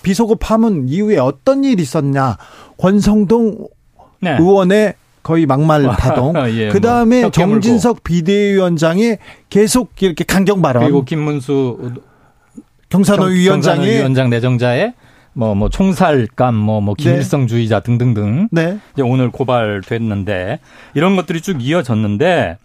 비속어 0.03 0.35
파문 0.35 0.87
이후에 0.87 1.17
어떤 1.17 1.63
일이 1.63 1.81
있었냐? 1.83 2.37
권성동 2.77 3.67
네. 4.21 4.37
의원의 4.39 4.95
거의 5.23 5.45
막말 5.45 5.83
파동. 5.97 6.33
예, 6.55 6.69
그 6.69 6.81
다음에 6.81 7.21
뭐 7.21 7.31
정진석 7.31 8.03
비대위원장이 8.03 9.17
계속 9.49 9.91
이렇게 10.01 10.23
강경 10.23 10.61
발언. 10.61 10.83
그리고 10.83 11.05
김문수 11.05 11.93
경산호 12.89 13.25
위원장이 13.25 13.87
위원장 13.87 14.29
내정자의 14.29 14.93
뭐, 15.33 15.55
뭐, 15.55 15.69
총살감, 15.69 16.55
뭐, 16.55 16.81
뭐, 16.81 16.93
네. 16.97 17.03
김일성주의자 17.03 17.79
네. 17.79 17.83
등등등. 17.83 18.49
네. 18.51 18.79
이제 18.93 19.01
오늘 19.01 19.31
고발됐는데, 19.31 20.59
이런 20.93 21.15
것들이 21.15 21.39
쭉 21.39 21.63
이어졌는데, 21.63 22.57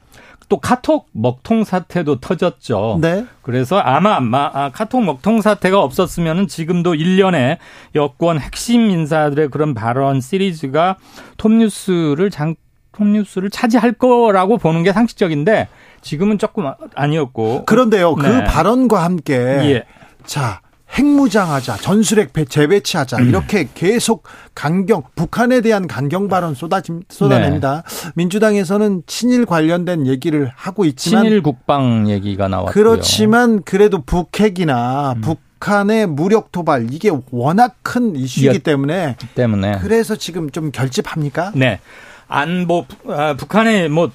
또 0.48 0.58
카톡 0.58 1.08
먹통 1.12 1.64
사태도 1.64 2.20
터졌죠. 2.20 2.98
네. 3.00 3.26
그래서 3.42 3.78
아마, 3.78 4.16
아마 4.16 4.50
아, 4.52 4.70
카톡 4.70 5.02
먹통 5.02 5.40
사태가 5.40 5.80
없었으면은 5.80 6.46
지금도 6.46 6.94
1년에 6.94 7.58
여권 7.94 8.38
핵심 8.38 8.90
인사들의 8.90 9.50
그런 9.50 9.74
발언 9.74 10.20
시리즈가 10.20 10.96
톱뉴스를 11.36 12.30
장, 12.30 12.54
톱뉴스를 12.92 13.50
차지할 13.50 13.92
거라고 13.92 14.56
보는 14.58 14.84
게 14.84 14.92
상식적인데 14.92 15.68
지금은 16.00 16.38
조금 16.38 16.70
아니었고. 16.94 17.64
그런데요. 17.64 18.14
그 18.14 18.26
네. 18.26 18.44
발언과 18.44 19.02
함께 19.02 19.34
예. 19.34 19.84
자, 20.24 20.60
핵무장하자, 20.96 21.76
전술핵 21.76 22.32
재배치하자 22.48 23.18
음. 23.18 23.28
이렇게 23.28 23.68
계속 23.74 24.24
강경 24.54 25.02
북한에 25.14 25.60
대한 25.60 25.86
강경 25.86 26.28
발언 26.28 26.54
쏟아집 26.54 27.02
쏟아냅니다. 27.08 27.82
네. 27.86 28.10
민주당에서는 28.14 29.02
친일 29.06 29.44
관련된 29.46 30.06
얘기를 30.06 30.50
하고 30.54 30.84
있지만 30.84 31.24
친일 31.24 31.42
국방 31.42 32.08
얘기가 32.08 32.48
나왔고요. 32.48 32.72
그렇지만 32.72 33.62
그래도 33.62 34.02
북핵이나 34.02 35.14
음. 35.16 35.20
북한의 35.20 36.06
무력 36.06 36.50
도발 36.50 36.92
이게 36.92 37.10
워낙 37.30 37.76
큰 37.82 38.16
이슈이기 38.16 38.60
때문에 38.60 39.16
때문에 39.34 39.78
그래서 39.80 40.16
지금 40.16 40.50
좀 40.50 40.70
결집합니까? 40.72 41.52
네. 41.54 41.80
안보 42.28 42.86
아, 43.08 43.34
북한의 43.34 43.88
뭐 43.88 44.10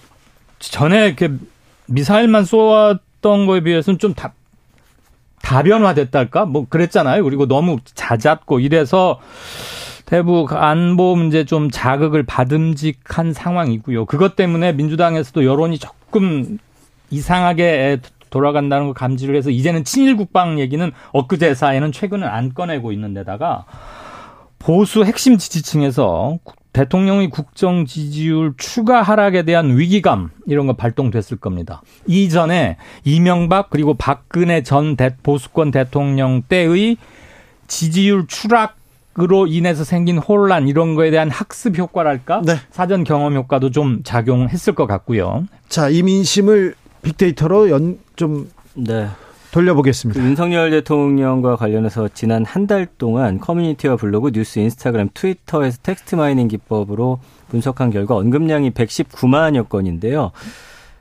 전에 0.59 1.05
이렇게 1.07 1.29
미사일만 1.87 2.45
쏘았던 2.45 3.45
거에 3.45 3.61
비해서는 3.61 3.99
좀 3.99 4.13
답, 4.13 4.33
다변화됐달까? 5.41 6.45
뭐 6.45 6.65
그랬잖아요. 6.69 7.23
그리고 7.23 7.47
너무 7.47 7.77
잦았고 7.93 8.59
이래서 8.59 9.19
대북 10.05 10.53
안보 10.53 11.15
문제 11.15 11.45
좀 11.45 11.69
자극을 11.71 12.23
받음직한 12.23 13.33
상황이고요. 13.33 14.05
그것 14.05 14.35
때문에 14.35 14.73
민주당에서도 14.73 15.45
여론이 15.45 15.77
조금 15.79 16.57
이상하게 17.09 17.99
돌아간다는 18.29 18.85
걸 18.85 18.93
감지를 18.93 19.35
해서 19.35 19.49
이제는 19.49 19.83
친일 19.83 20.17
국방 20.17 20.59
얘기는 20.59 20.91
엊그제 21.11 21.53
사이에는 21.53 21.91
최근은 21.91 22.27
안 22.27 22.53
꺼내고 22.53 22.91
있는 22.91 23.13
데다가 23.13 23.65
보수 24.57 25.03
핵심 25.03 25.37
지지층에서 25.37 26.37
대통령의 26.73 27.29
국정 27.29 27.85
지지율 27.85 28.53
추가 28.57 29.01
하락에 29.01 29.43
대한 29.43 29.77
위기감 29.77 30.29
이런 30.47 30.67
거 30.67 30.73
발동됐을 30.73 31.37
겁니다. 31.37 31.81
이전에 32.07 32.77
이명박 33.03 33.69
그리고 33.69 33.93
박근혜 33.93 34.63
전 34.63 34.95
보수권 35.23 35.71
대통령 35.71 36.43
때의 36.43 36.97
지지율 37.67 38.25
추락으로 38.27 39.47
인해서 39.47 39.83
생긴 39.83 40.17
혼란 40.17 40.67
이런 40.67 40.95
거에 40.95 41.11
대한 41.11 41.29
학습 41.29 41.77
효과랄까? 41.77 42.41
네. 42.45 42.55
사전 42.69 43.03
경험 43.03 43.35
효과도 43.35 43.69
좀 43.69 44.01
작용했을 44.03 44.73
것 44.73 44.87
같고요. 44.87 45.45
자, 45.67 45.89
이 45.89 46.03
민심을 46.03 46.75
빅데이터로 47.01 47.69
연좀 47.69 48.49
네. 48.75 49.07
돌려보겠습니다. 49.51 50.19
그 50.19 50.25
윤석열 50.25 50.71
대통령과 50.71 51.55
관련해서 51.55 52.09
지난 52.13 52.45
한 52.45 52.67
달 52.67 52.85
동안 52.97 53.39
커뮤니티와 53.39 53.95
블로그, 53.97 54.31
뉴스, 54.31 54.59
인스타그램, 54.59 55.09
트위터에서 55.13 55.79
text 55.83 56.15
mining 56.15 56.47
기법으로 56.47 57.19
분석한 57.49 57.89
결과 57.91 58.15
언급량이 58.15 58.71
119만여 58.71 59.67
건인데요. 59.67 60.31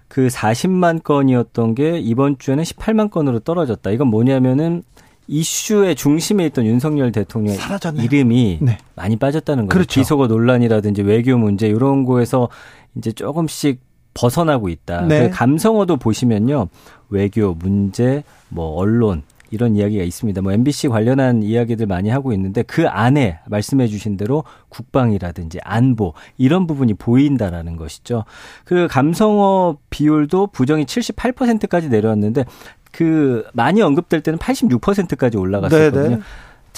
그 0.08 0.26
40만 0.26 1.04
건이었던 1.04 1.74
게 1.76 2.00
이번 2.00 2.38
주에는 2.38 2.64
18만 2.64 3.10
건으로 3.10 3.38
떨어졌다. 3.40 3.88
이건 3.90 4.08
뭐냐면은 4.08 4.82
이슈의 5.28 5.94
중심에 5.94 6.44
있던 6.46 6.66
윤석열 6.66 7.12
대통령 7.12 7.54
사라졌네요. 7.54 8.04
이름이 8.04 8.58
네. 8.62 8.78
많이 8.96 9.14
빠졌다는 9.16 9.66
거죠. 9.66 9.72
그렇죠. 9.72 10.00
비속어 10.00 10.26
논란이라든지 10.26 11.02
외교 11.02 11.38
문제 11.38 11.68
이런 11.68 12.04
거에서 12.04 12.48
이제 12.96 13.12
조금씩 13.12 13.80
벗어나고 14.14 14.68
있다. 14.68 15.02
네. 15.02 15.28
그 15.28 15.30
감성어도 15.34 15.96
보시면요. 15.96 16.68
외교, 17.08 17.54
문제, 17.54 18.22
뭐 18.48 18.76
언론 18.76 19.22
이런 19.50 19.74
이야기가 19.76 20.04
있습니다. 20.04 20.42
뭐 20.42 20.52
MBC 20.52 20.88
관련한 20.88 21.42
이야기들 21.42 21.86
많이 21.86 22.08
하고 22.08 22.32
있는데 22.32 22.62
그 22.62 22.88
안에 22.88 23.40
말씀해 23.46 23.88
주신 23.88 24.16
대로 24.16 24.44
국방이라든지 24.68 25.58
안보 25.64 26.14
이런 26.38 26.66
부분이 26.66 26.94
보인다라는 26.94 27.76
것이죠. 27.76 28.24
그 28.64 28.86
감성어 28.88 29.78
비율도 29.90 30.48
부정이 30.48 30.84
78%까지 30.84 31.88
내려왔는데 31.88 32.44
그 32.92 33.44
많이 33.52 33.82
언급될 33.82 34.20
때는 34.20 34.38
86%까지 34.38 35.36
올라갔었거든요. 35.36 36.08
네네. 36.08 36.20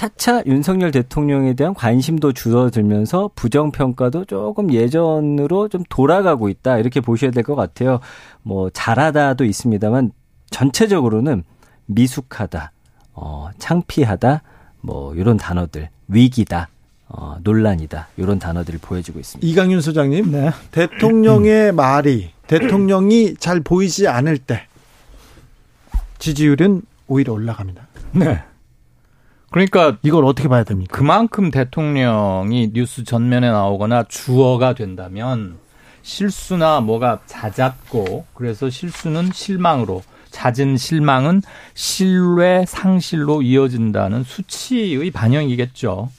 차차 0.07 0.43
윤석열 0.47 0.91
대통령에 0.91 1.55
대한 1.55 1.75
관심도 1.75 2.33
줄어들면서 2.33 3.31
부정평가도 3.37 4.25
조금 4.25 4.73
예전으로 4.73 5.69
좀 5.69 5.85
돌아가고 5.89 6.49
있다. 6.49 6.79
이렇게 6.79 7.01
보셔야 7.01 7.31
될 7.31 7.45
것 7.45 7.55
같아요. 7.55 8.01
뭐, 8.43 8.69
잘하다도 8.71 9.45
있습니다만 9.45 10.11
전체적으로는 10.51 11.45
미숙하다, 11.87 12.73
어, 13.15 13.51
창피하다, 13.59 14.43
뭐, 14.81 15.15
이런 15.15 15.37
단어들, 15.37 15.89
위기다. 16.09 16.69
어, 17.09 17.37
논란이다. 17.45 18.09
이런 18.17 18.41
단어들을 18.41 18.81
보여주고 18.83 19.21
있습니다. 19.21 19.47
이강윤 19.47 19.81
소장님, 19.83 20.33
네. 20.33 20.51
대통령의 20.73 21.71
말이 21.75 22.31
대통령이 22.49 23.35
잘 23.39 23.61
보이지 23.61 24.09
않을 24.09 24.39
때 24.39 24.67
지지율은 26.19 26.83
오히려 27.07 27.33
올라갑니다. 27.35 27.87
네. 28.13 28.43
그러니까 29.53 29.99
이걸 30.03 30.25
어떻게 30.25 30.49
봐야 30.49 30.65
됩니까? 30.65 30.97
그만큼 30.97 31.51
대통령이 31.51 32.71
뉴스 32.73 33.05
전면에 33.05 33.51
나오거나 33.51 34.05
주어가 34.05 34.75
된다면 34.75 35.59
실수나 36.03 36.81
뭐가 36.81 37.21
잦았고 37.27 38.27
그래서 38.35 38.71
실수는 38.71 39.31
실망으로 39.33 40.03
잦은 40.31 40.79
실망은 40.79 41.43
신뢰 41.75 42.65
상실로 42.67 43.43
이어진다는 43.43 44.25
수치의 44.25 45.11
반영이겠죠. 45.11 46.11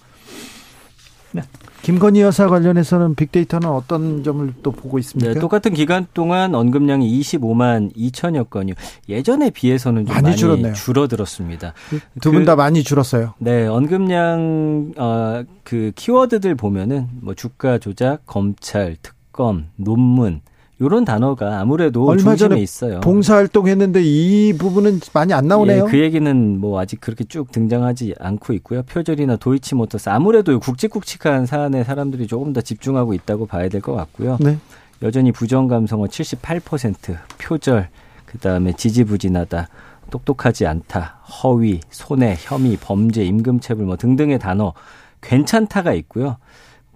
네. 1.31 1.41
김건희 1.83 2.21
여사 2.21 2.47
관련해서는 2.47 3.13
빅데이터는 3.15 3.67
어떤 3.67 4.23
점을 4.23 4.53
또 4.63 4.71
보고 4.71 4.99
있습니까? 4.99 5.33
네, 5.33 5.39
똑같은 5.39 5.73
기간 5.73 6.07
동안 6.13 6.55
언급량이 6.55 7.19
25만 7.19 7.93
2천여 7.93 8.49
건이요. 8.49 8.75
예전에 9.09 9.49
비해서는 9.49 10.05
좀 10.05 10.13
많이, 10.13 10.23
많이 10.23 10.37
줄었네요. 10.37 10.73
줄어들었습니다. 10.73 11.73
두 12.21 12.31
분다 12.31 12.55
그, 12.55 12.61
많이 12.61 12.83
줄었어요. 12.83 13.33
네, 13.37 13.67
언급량 13.67 14.93
어, 14.95 15.43
그 15.65 15.91
키워드들 15.95 16.55
보면은 16.55 17.09
뭐 17.21 17.33
주가 17.33 17.77
조작, 17.77 18.25
검찰, 18.25 18.95
특검, 19.01 19.67
논문 19.75 20.39
이런 20.85 21.05
단어가 21.05 21.59
아무래도 21.59 22.05
얼마 22.05 22.35
전에 22.35 22.59
있어요. 22.59 22.99
봉사활동 23.01 23.67
했는데 23.67 24.01
이 24.03 24.53
부분은 24.57 24.99
많이 25.13 25.33
안 25.33 25.47
나오네요. 25.47 25.85
예, 25.85 25.89
그 25.91 25.99
얘기는 25.99 26.59
뭐 26.59 26.79
아직 26.79 26.99
그렇게 26.99 27.23
쭉 27.23 27.51
등장하지 27.51 28.15
않고 28.19 28.53
있고요. 28.53 28.83
표절이나 28.83 29.37
도이치모터스 29.37 30.09
아무래도 30.09 30.59
굵직굵직한 30.59 31.45
사안에 31.45 31.83
사람들이 31.83 32.27
조금 32.27 32.53
더 32.53 32.61
집중하고 32.61 33.13
있다고 33.13 33.45
봐야 33.45 33.69
될 33.69 33.81
것 33.81 33.93
같고요. 33.93 34.37
네. 34.39 34.57
여전히 35.01 35.31
부정 35.31 35.67
감성어 35.67 36.05
78%, 36.05 37.17
표절, 37.37 37.89
그다음에 38.25 38.71
지지부진하다, 38.73 39.67
똑똑하지 40.09 40.65
않다, 40.65 41.19
허위, 41.43 41.81
손해, 41.89 42.35
혐의, 42.39 42.77
범죄, 42.77 43.23
임금체불 43.25 43.85
뭐 43.85 43.97
등등의 43.97 44.39
단어 44.39 44.73
괜찮다가 45.21 45.93
있고요. 45.93 46.37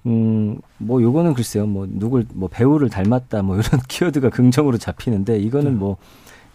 음, 0.08 0.58
뭐 0.78 1.02
요거는 1.02 1.34
글쎄요. 1.34 1.68
뭐 1.68 1.86
누굴 1.90 2.26
뭐 2.34 2.48
배우를 2.50 2.90
닮았다 2.90 3.42
뭐 3.44 3.58
이런 3.58 3.82
키워드가 3.88 4.30
긍정으로 4.30 4.78
잡히는데 4.78 5.38
이거는 5.40 5.78
뭐 5.78 5.98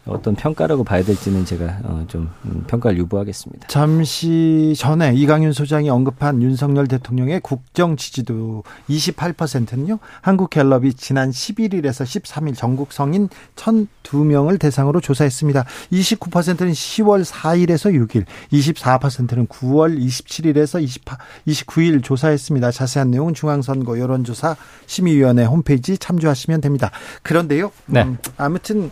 어떤 0.04 0.34
평가라고 0.34 0.82
봐야 0.82 1.02
될지는 1.02 1.44
제가 1.44 1.78
어, 1.84 2.04
좀 2.08 2.28
음, 2.44 2.64
평가를 2.66 2.98
유보하겠습니다. 2.98 3.68
잠시 3.68 4.74
전에 4.76 5.14
이강윤 5.14 5.52
소장이 5.52 5.88
언급한 5.90 6.42
윤석열 6.42 6.88
대통령의 6.88 7.40
국정 7.40 7.96
지지도 7.96 8.64
28%는요. 8.90 10.00
한국갤럽이 10.20 10.94
지난 10.94 11.30
11일에서 11.30 12.04
13일 12.04 12.56
전국 12.56 12.92
성인 12.92 13.28
1,002명을 13.54 14.58
대상으로 14.58 15.00
조사했습니다. 15.00 15.64
29%는 15.92 16.72
10월 16.72 17.24
4일에서 17.24 17.94
6일, 17.94 18.24
24%는 18.52 19.46
9월 19.46 19.98
27일에서 20.00 20.82
28, 20.82 21.18
29일 21.46 22.02
조사했습니다. 22.02 22.72
자세한 22.72 23.12
내용은 23.12 23.34
중앙선거 23.34 24.00
여론조사 24.00 24.56
심의위원회 24.86 25.44
홈페이지 25.44 25.96
참조하시면 25.96 26.60
됩니다. 26.60 26.90
그런데요. 27.22 27.70
네. 27.86 28.02
음, 28.02 28.18
아무튼 28.36 28.86
어, 28.86 28.90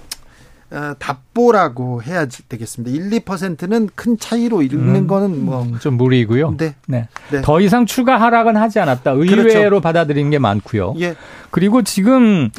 답보라고 0.99 2.03
해야 2.03 2.27
되겠습니다. 2.49 2.97
1, 2.97 3.11
2%는 3.23 3.89
큰 3.95 4.17
차이로 4.19 4.63
읽는 4.63 4.95
음, 4.95 5.07
거는 5.07 5.45
뭐좀 5.45 5.95
음, 5.95 5.97
무리고요. 5.97 6.55
네. 6.57 6.75
네. 6.87 7.09
네. 7.31 7.41
더 7.43 7.61
이상 7.61 7.87
추가 7.87 8.21
하락은 8.21 8.57
하지 8.57 8.79
않았다. 8.79 9.11
의외로 9.13 9.43
그렇죠. 9.43 9.81
받아들인 9.81 10.31
게 10.31 10.39
많고요. 10.39 10.95
예. 11.01 11.17
그리고 11.51 11.83
지금 11.83 12.51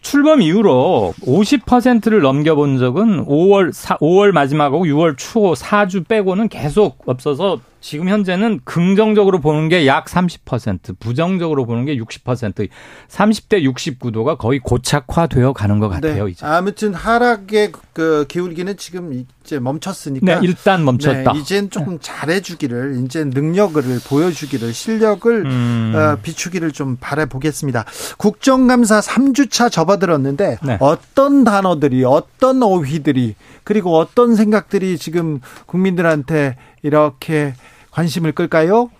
출범 0.00 0.40
이후로 0.42 1.14
50%를 1.22 2.20
넘겨본 2.20 2.78
적은 2.78 3.26
5월 3.26 3.72
4, 3.72 3.98
5월 3.98 4.30
마지막하고 4.30 4.84
6월 4.84 5.16
초 5.18 5.54
4주 5.54 6.06
빼고는 6.06 6.48
계속 6.48 7.02
없어서 7.06 7.58
지금 7.80 8.08
현재는 8.08 8.60
긍정적으로 8.64 9.40
보는 9.40 9.68
게 9.68 9.88
약 9.88 10.04
30%, 10.06 10.98
부정적으로 10.98 11.64
보는 11.64 11.86
게 11.86 11.96
60%, 11.96 12.68
30대 13.08 13.74
69도가 13.74 14.36
거의 14.36 14.58
고착화되어 14.58 15.52
가는 15.52 15.78
것 15.78 15.88
같아요. 15.88 16.26
네. 16.26 16.30
이제. 16.30 16.44
아무튼 16.44 16.92
하락의 16.94 17.72
그 17.92 18.26
기울기는 18.28 18.76
지금 18.76 19.24
이제 19.44 19.58
멈췄으니까. 19.58 20.40
네, 20.40 20.46
일단 20.46 20.84
멈췄다. 20.84 21.32
네, 21.32 21.38
이젠 21.38 21.70
조금 21.70 21.94
네. 21.94 21.98
잘해주기를, 22.02 23.02
이제 23.04 23.24
능력을 23.24 23.82
보여주기를, 24.06 24.74
실력을 24.74 25.46
음. 25.46 25.92
어, 25.96 26.18
비추기를 26.22 26.72
좀 26.72 26.96
바라보겠습니다. 27.00 27.84
국정감사 28.18 29.00
3주차 29.00 29.70
접어들었는데 29.70 30.58
네. 30.62 30.76
어떤 30.80 31.44
단어들이, 31.44 32.04
어떤 32.04 32.62
어휘들이, 32.62 33.36
그리고 33.64 33.96
어떤 33.96 34.36
생각들이 34.36 34.98
지금 34.98 35.40
국민들한테 35.66 36.56
이렇게 36.82 37.54
관심을 37.90 38.32
끌까요? 38.32 38.90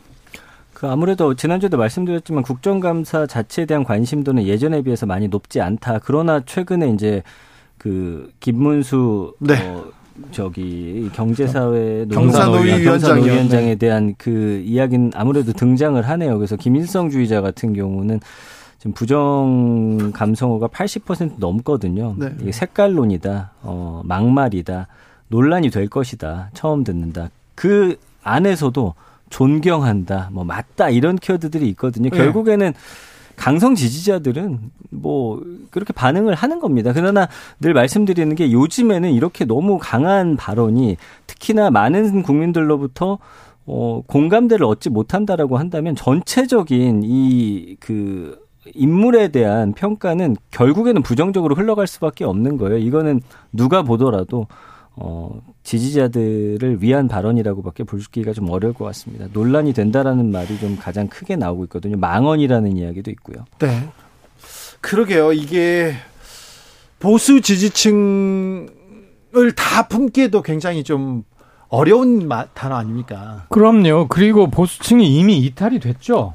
그 0.75 0.87
아무래도 0.87 1.35
지난주에도 1.35 1.77
말씀드렸지만 1.77 2.45
국정감사 2.45 3.27
자체에 3.27 3.67
대한 3.67 3.83
관심도는 3.83 4.45
예전에 4.45 4.83
비해서 4.83 5.07
많이 5.07 5.27
높지 5.29 5.61
않다. 5.61 6.01
그러나 6.05 6.41
최근에 6.45 6.91
이제 6.91 7.23
그 7.79 8.31
김문수 8.41 9.35
네. 9.41 9.69
어, 9.69 9.87
저기 10.31 11.11
경제사회 11.15 12.07
경사노위 12.11 12.83
위원장에 12.83 13.67
네. 13.67 13.75
대한 13.75 14.15
그 14.19 14.63
이야기는 14.65 15.13
아무래도 15.15 15.53
등장을 15.53 16.01
하네요. 16.01 16.39
그래서 16.39 16.57
김일성주의자 16.57 17.41
같은 17.41 17.73
경우는 17.73 18.21
지금 18.79 18.93
부정 18.93 20.13
감성어가 20.15 20.69
80% 20.69 21.39
넘거든요. 21.39 22.15
네. 22.17 22.33
이게 22.41 22.53
색깔론이다, 22.53 23.53
어, 23.63 24.03
막말이다, 24.05 24.87
논란이 25.29 25.71
될 25.71 25.89
것이다, 25.89 26.51
처음 26.55 26.85
듣는다. 26.85 27.31
그 27.59 27.97
안에서도 28.23 28.95
존경한다, 29.31 30.31
뭐 30.33 30.45
맞다 30.45 30.91
이런 30.91 31.17
키워드들이 31.17 31.69
있거든요. 31.71 32.09
네. 32.09 32.17
결국에는 32.17 32.73
강성 33.35 33.75
지지자들은 33.75 34.61
뭐 34.91 35.43
그렇게 35.73 35.93
반응을 35.93 36.37
하는 36.37 36.61
겁니다. 36.61 36.93
그러나 36.93 37.27
늘 37.61 37.75
말씀드리는 37.75 38.33
게 38.37 38.53
요즘에는 38.53 39.11
이렇게 39.11 39.45
너무 39.45 39.79
강한 39.81 40.37
발언이 40.37 40.99
특히나 41.27 41.71
많은 41.71 42.23
국민들로부터 42.23 43.19
어, 43.67 44.03
공감대를 44.07 44.65
얻지 44.65 44.91
못한다라고 44.91 45.59
한다면 45.59 45.97
전체적인 45.97 47.03
이그 47.03 48.39
인물에 48.73 49.29
대한 49.29 49.73
평가는 49.73 50.37
결국에는 50.53 51.03
부정적으로 51.03 51.57
흘러갈 51.57 51.89
수밖에 51.89 52.25
없는 52.25 52.57
거예요. 52.57 52.79
이거는 52.79 53.21
누가 53.53 53.83
보더라도 53.83 54.47
어, 55.01 55.41
지지자들을 55.63 56.83
위한 56.83 57.07
발언이라고밖에 57.09 57.85
볼기가 57.85 58.33
좀 58.33 58.51
어려울 58.51 58.75
것 58.75 58.85
같습니다. 58.87 59.27
논란이 59.33 59.73
된다라는 59.73 60.31
말이 60.31 60.59
좀 60.59 60.77
가장 60.77 61.07
크게 61.07 61.37
나오고 61.37 61.65
있거든요. 61.65 61.97
망언이라는 61.97 62.77
이야기도 62.77 63.11
있고요. 63.13 63.45
네. 63.61 63.89
그러게요. 64.81 65.33
이게 65.33 65.95
보수 66.99 67.41
지지층을 67.41 68.69
다 69.57 69.87
품기에도 69.89 70.43
굉장히 70.43 70.83
좀 70.83 71.23
어려운 71.69 72.29
단어 72.55 72.77
아닙니까? 72.77 73.47
그럼요. 73.51 74.09
그리고 74.09 74.49
보수층이 74.51 75.17
이미 75.17 75.39
이탈이 75.39 75.79
됐죠. 75.81 76.35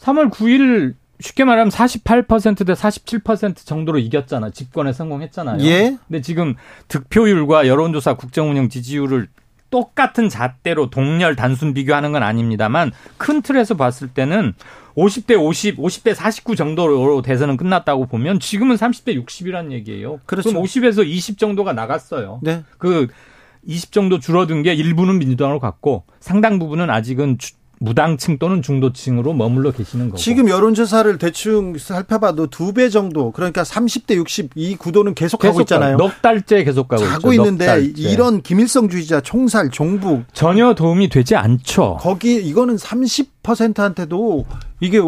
3월 0.00 0.30
9일 0.30 0.94
쉽게 1.20 1.44
말하면 1.44 1.70
48%대 1.70 2.72
47% 2.72 3.66
정도로 3.66 3.98
이겼잖아. 3.98 4.50
집권에 4.50 4.92
성공했잖아요. 4.92 5.62
예. 5.64 5.98
근데 6.06 6.20
지금 6.20 6.54
득표율과 6.88 7.66
여론조사 7.66 8.14
국정운영 8.14 8.68
지지율을 8.68 9.28
똑같은 9.70 10.28
잣대로 10.28 10.90
동렬 10.90 11.36
단순 11.36 11.74
비교하는 11.74 12.12
건 12.12 12.22
아닙니다만 12.22 12.92
큰 13.18 13.42
틀에서 13.42 13.76
봤을 13.76 14.08
때는 14.08 14.54
50대 14.96 15.38
50, 15.38 15.76
50대 15.76 16.14
49 16.14 16.56
정도로 16.56 17.22
대선은 17.22 17.56
끝났다고 17.56 18.06
보면 18.06 18.40
지금은 18.40 18.76
30대 18.76 19.22
60이란 19.24 19.72
얘기예요. 19.72 20.20
그렇죠. 20.26 20.48
그럼 20.50 20.62
50에서 20.64 21.06
20 21.06 21.38
정도가 21.38 21.72
나갔어요. 21.72 22.40
네. 22.42 22.64
그20 22.78 23.92
정도 23.92 24.18
줄어든 24.18 24.62
게 24.62 24.74
일부는 24.74 25.18
민주당으로 25.18 25.60
갔고 25.60 26.04
상당 26.18 26.58
부분은 26.58 26.90
아직은 26.90 27.38
무당층 27.80 28.38
또는 28.38 28.60
중도층으로 28.62 29.32
머물러 29.34 29.70
계시는 29.72 30.06
거고. 30.10 30.16
지금 30.18 30.48
여론조사를 30.48 31.16
대충 31.18 31.76
살펴봐도 31.78 32.48
두 32.48 32.72
배 32.72 32.88
정도 32.90 33.30
그러니까 33.30 33.62
30대 33.62 34.14
60 34.16 34.50
이 34.56 34.76
구도는 34.76 35.14
계속, 35.14 35.38
계속 35.38 35.52
가고 35.52 35.60
있잖아요. 35.62 35.96
넉 35.96 36.20
달째 36.22 36.64
계속 36.64 36.88
가고 36.88 37.04
가고 37.04 37.32
있죠. 37.32 37.42
있는데 37.42 37.92
이런 37.96 38.42
김일성주의자 38.42 39.20
총살 39.20 39.70
종북 39.70 40.24
전혀 40.32 40.74
도움이 40.74 41.08
되지 41.08 41.36
않죠. 41.36 41.98
거기 42.00 42.36
이거는 42.36 42.76
30%한테도 42.76 44.44
이게 44.80 45.00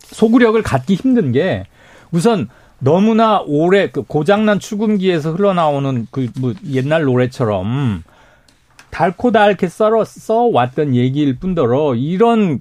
소구력을 0.00 0.60
갖기 0.62 0.94
힘든 0.94 1.32
게 1.32 1.64
우선 2.10 2.48
너무나 2.78 3.40
오래 3.46 3.90
그 3.90 4.02
고장난 4.02 4.58
추금기에서 4.58 5.32
흘러나오는 5.32 6.06
그 6.10 6.28
뭐 6.38 6.52
옛날 6.70 7.04
노래처럼 7.04 8.02
달코 8.90 9.30
닳게 9.30 9.68
썰어 9.68 10.04
써왔던 10.04 10.94
얘기일 10.94 11.38
뿐더러 11.38 11.94
이런 11.94 12.60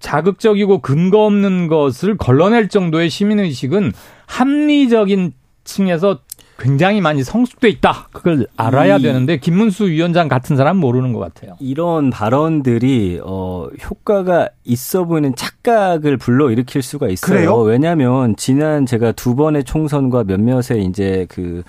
자극적이고 0.00 0.80
근거 0.80 1.24
없는 1.24 1.68
것을 1.68 2.16
걸러낼 2.16 2.68
정도의 2.68 3.08
시민의식은 3.08 3.92
합리적인 4.26 5.32
층에서 5.64 6.18
굉장히 6.58 7.00
많이 7.00 7.24
성숙돼 7.24 7.68
있다. 7.70 8.08
그걸 8.12 8.46
알아야 8.56 8.98
되는데 8.98 9.36
김문수 9.38 9.88
위원장 9.88 10.28
같은 10.28 10.56
사람 10.56 10.76
모르는 10.76 11.12
것 11.12 11.18
같아요. 11.18 11.56
이런 11.58 12.10
발언들이 12.10 13.20
어 13.24 13.68
효과가 13.82 14.48
있어 14.64 15.04
보이는 15.04 15.34
착각을 15.34 16.18
불러 16.18 16.50
일으킬 16.50 16.82
수가 16.82 17.08
있어요. 17.08 17.36
그래요? 17.36 17.56
왜냐하면 17.62 18.36
지난 18.36 18.86
제가 18.86 19.12
두 19.12 19.34
번의 19.34 19.64
총선과 19.64 20.24
몇몇의 20.24 20.84
이제 20.84 21.26
그 21.28 21.62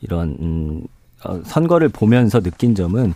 이런 0.00 0.36
음 0.40 0.82
어, 0.82 0.99
선거를 1.44 1.88
보면서 1.88 2.40
느낀 2.40 2.74
점은 2.74 3.14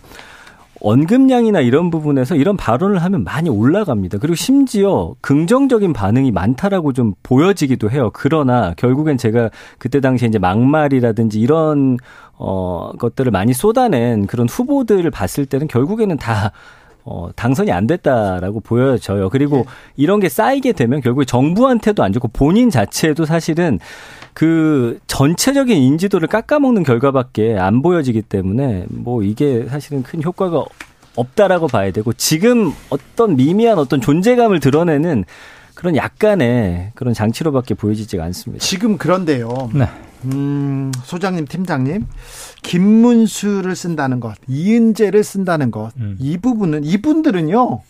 언급량이나 0.81 1.61
이런 1.61 1.89
부분에서 1.89 2.35
이런 2.35 2.57
발언을 2.57 3.01
하면 3.01 3.23
많이 3.23 3.49
올라갑니다. 3.49 4.19
그리고 4.19 4.35
심지어 4.35 5.15
긍정적인 5.21 5.93
반응이 5.93 6.31
많다라고 6.31 6.93
좀 6.93 7.13
보여지기도 7.23 7.89
해요. 7.89 8.11
그러나 8.13 8.73
결국엔 8.77 9.17
제가 9.17 9.49
그때 9.79 9.99
당시에 9.99 10.27
이제 10.27 10.37
막말이라든지 10.37 11.39
이런 11.39 11.97
어 12.37 12.91
것들을 12.99 13.31
많이 13.31 13.53
쏟아낸 13.53 14.27
그런 14.27 14.47
후보들을 14.47 15.09
봤을 15.09 15.45
때는 15.45 15.67
결국에는 15.67 16.17
다 16.17 16.51
어, 17.07 17.29
당선이 17.35 17.71
안 17.71 17.85
됐다라고 17.85 18.59
보여져요. 18.61 19.29
그리고 19.29 19.57
네. 19.57 19.63
이런 19.95 20.19
게 20.19 20.27
쌓이게 20.27 20.71
되면 20.73 21.01
결국에 21.01 21.23
정부한테도 21.23 22.03
안 22.03 22.11
좋고 22.11 22.29
본인 22.29 22.71
자체도 22.71 23.25
사실은 23.25 23.79
그 24.35 24.99
전체적인 25.07 25.75
인지도를 25.75 26.27
깎아먹는 26.27 26.83
결과밖에 26.83 27.57
안 27.57 27.81
보여지기 27.81 28.21
때문에 28.21 28.85
뭐 28.89 29.23
이게 29.23 29.65
사실은 29.69 30.03
큰 30.03 30.21
효과가 30.21 30.65
없다라고 31.15 31.69
봐야 31.69 31.91
되고 31.91 32.11
지금 32.11 32.73
어떤 32.89 33.37
미미한 33.37 33.79
어떤 33.79 34.01
존재감을 34.01 34.59
드러내는 34.59 35.23
그런 35.73 35.95
약간의 35.95 36.91
그런 36.95 37.13
장치로밖에 37.13 37.75
보여지지가 37.75 38.25
않습니다. 38.25 38.61
지금 38.61 38.97
그런데요. 38.97 39.69
네. 39.73 39.87
음, 40.25 40.91
소장님, 41.03 41.45
팀장님, 41.47 42.05
김문수를 42.61 43.73
쓴다는 43.73 44.19
것, 44.19 44.35
이은재를 44.49 45.23
쓴다는 45.23 45.71
것, 45.71 45.91
음. 45.97 46.17
이 46.19 46.37
부분은 46.37 46.83
이분들은요. 46.83 47.81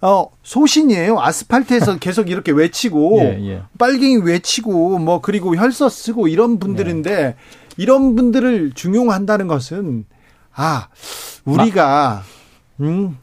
어, 0.00 0.30
소신이에요. 0.42 1.20
아스팔트에서 1.20 1.98
계속 2.00 2.30
이렇게 2.30 2.52
외치고, 2.52 3.18
예, 3.20 3.50
예. 3.50 3.62
빨갱이 3.78 4.18
외치고, 4.18 4.98
뭐, 4.98 5.20
그리고 5.20 5.56
혈서 5.56 5.88
쓰고 5.88 6.28
이런 6.28 6.58
분들인데, 6.58 7.16
네. 7.16 7.36
이런 7.76 8.14
분들을 8.14 8.72
중용한다는 8.72 9.48
것은, 9.48 10.04
아, 10.54 10.88
우리가, 11.44 12.22
음, 12.80 13.16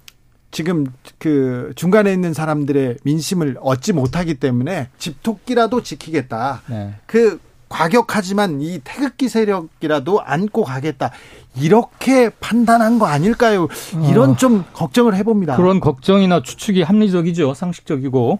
지금 0.51 0.85
그 1.17 1.73
중간에 1.75 2.13
있는 2.13 2.33
사람들의 2.33 2.99
민심을 3.03 3.57
얻지 3.59 3.91
못하기 3.91 4.35
때문에 4.35 4.87
집토끼라도 4.97 5.83
지키겠다. 5.83 6.61
네. 6.67 6.93
그 7.05 7.41
과격하지만 7.75 8.61
이 8.61 8.79
태극기 8.83 9.27
세력이라도 9.27 10.21
안고 10.21 10.63
가겠다. 10.63 11.11
이렇게 11.59 12.29
판단한 12.29 12.99
거 12.99 13.05
아닐까요? 13.05 13.67
이런 14.09 14.31
어, 14.31 14.35
좀 14.35 14.63
걱정을 14.73 15.15
해봅니다. 15.15 15.57
그런 15.57 15.79
걱정이나 15.79 16.41
추측이 16.41 16.83
합리적이죠. 16.83 17.53
상식적이고. 17.53 18.39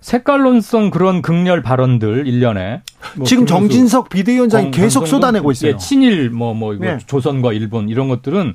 색깔론성 0.00 0.90
그런 0.90 1.22
극렬 1.22 1.62
발언들 1.62 2.26
일련에 2.26 2.82
뭐 3.16 3.26
지금 3.26 3.46
정진석 3.46 4.10
비대위원장이 4.10 4.70
계속 4.70 5.06
쏟아내고 5.06 5.50
있어요. 5.50 5.72
예, 5.72 5.76
친일 5.78 6.28
뭐뭐 6.28 6.54
뭐 6.54 6.74
이거 6.74 6.84
네. 6.84 6.98
조선과 7.06 7.54
일본 7.54 7.88
이런 7.88 8.08
것들은 8.08 8.54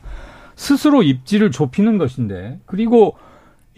스스로 0.56 1.02
입지를 1.02 1.50
좁히는 1.50 1.98
것인데 1.98 2.60
그리고 2.68 3.18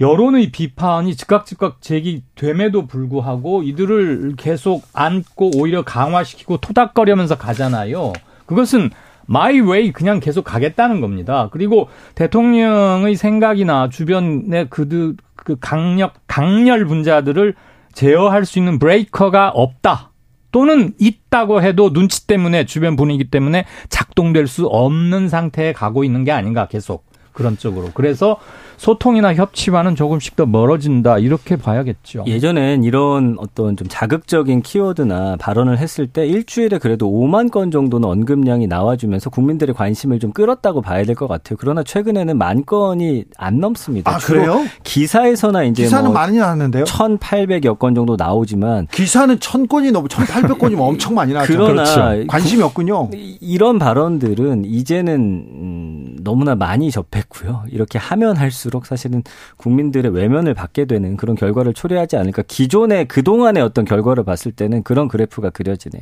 여론의 0.01 0.51
비판이 0.51 1.15
즉각 1.15 1.45
즉각 1.45 1.79
제기됨에도 1.79 2.87
불구하고 2.87 3.61
이들을 3.61 4.33
계속 4.35 4.83
안고 4.93 5.51
오히려 5.55 5.83
강화시키고 5.83 6.57
토닥거리면서 6.57 7.37
가잖아요. 7.37 8.11
그것은 8.47 8.89
my 9.27 9.59
way 9.59 9.91
그냥 9.91 10.19
계속 10.19 10.43
가겠다는 10.43 11.01
겁니다. 11.01 11.49
그리고 11.51 11.87
대통령의 12.15 13.15
생각이나 13.15 13.89
주변의 13.89 14.69
그들 14.71 15.15
그 15.35 15.57
강력 15.59 16.15
강렬 16.25 16.85
분자들을 16.85 17.53
제어할 17.93 18.45
수 18.45 18.57
있는 18.57 18.79
브레이커가 18.79 19.49
없다. 19.49 20.09
또는 20.51 20.93
있다고 20.99 21.61
해도 21.61 21.93
눈치 21.93 22.25
때문에 22.25 22.65
주변 22.65 22.95
분위기 22.95 23.29
때문에 23.29 23.65
작동될 23.89 24.47
수 24.47 24.65
없는 24.65 25.29
상태에 25.29 25.73
가고 25.73 26.03
있는 26.03 26.23
게 26.23 26.31
아닌가 26.31 26.67
계속 26.67 27.05
그런 27.33 27.57
쪽으로. 27.57 27.91
그래서 27.93 28.37
소통이나 28.85 29.35
협치와는 29.35 29.95
조금씩 29.95 30.35
더 30.35 30.47
멀어진다 30.47 31.19
이렇게 31.19 31.55
봐야겠죠. 31.55 32.23
예전엔 32.25 32.83
이런 32.83 33.35
어떤 33.37 33.77
좀 33.77 33.87
자극적인 33.87 34.63
키워드나 34.63 35.35
발언을 35.39 35.77
했을 35.77 36.07
때 36.07 36.25
일주일에 36.25 36.79
그래도 36.79 37.05
5만 37.07 37.51
건 37.51 37.69
정도는 37.69 38.09
언급량이 38.09 38.65
나와주면서 38.65 39.29
국민들의 39.29 39.75
관심을 39.75 40.17
좀 40.17 40.31
끌었다고 40.33 40.81
봐야 40.81 41.03
될 41.05 41.13
것 41.13 41.27
같아요. 41.27 41.57
그러나 41.59 41.83
최근에는 41.83 42.35
만 42.39 42.65
건이 42.65 43.25
안 43.37 43.59
넘습니다. 43.59 44.15
아 44.15 44.17
그래요? 44.17 44.63
기사에서나 44.83 45.63
이제 45.65 45.83
기사는 45.83 46.05
뭐 46.05 46.13
많이 46.13 46.39
나왔는데요. 46.39 46.85
1,800여 46.85 47.77
건 47.77 47.93
정도 47.93 48.15
나오지만 48.15 48.87
기사는 48.91 49.37
1,000건이 49.37 49.91
넘어 49.91 50.07
1,800건이면 50.07 50.79
엄청 50.79 51.13
많이 51.13 51.33
나왔죠. 51.33 51.53
그러나 51.53 51.83
그렇죠. 51.83 52.27
관심이 52.27 52.63
없군요. 52.63 53.11
이런 53.41 53.77
발언들은 53.77 54.65
이제는 54.65 55.13
음, 55.19 56.15
너무나 56.23 56.55
많이 56.55 56.89
접했고요. 56.89 57.65
이렇게 57.69 57.99
하면 57.99 58.37
할수록 58.37 58.70
갈수록 58.71 58.85
사실은 58.85 59.21
국민들의 59.57 60.11
외면을 60.11 60.53
받게 60.53 60.85
되는 60.85 61.17
그런 61.17 61.35
결과를 61.35 61.73
초래하지 61.73 62.15
않을까. 62.17 62.43
기존의 62.47 63.07
그동안의 63.07 63.61
어떤 63.61 63.85
결과를 63.85 64.23
봤을 64.23 64.51
때는 64.51 64.81
그런 64.83 65.07
그래프가 65.07 65.49
그려지네요. 65.51 66.01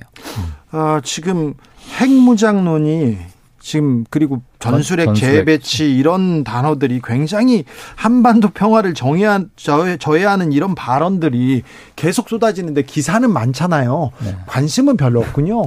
아, 0.71 1.01
지금 1.03 1.55
핵무장론이 1.99 3.17
지금 3.61 4.05
그리고 4.09 4.41
전술핵, 4.59 5.07
전술핵 5.07 5.33
재배치 5.33 5.93
이런 5.93 6.45
단어들이 6.45 7.01
굉장히 7.03 7.65
한반도 7.95 8.49
평화를 8.49 8.93
정해야 8.93 9.41
저해하는 9.57 10.53
이런 10.53 10.75
발언들이 10.75 11.63
계속 11.97 12.29
쏟아지는데 12.29 12.83
기사는 12.83 13.29
많잖아요. 13.29 14.11
네. 14.23 14.37
관심은 14.47 14.95
별로 14.95 15.19
없군요. 15.19 15.65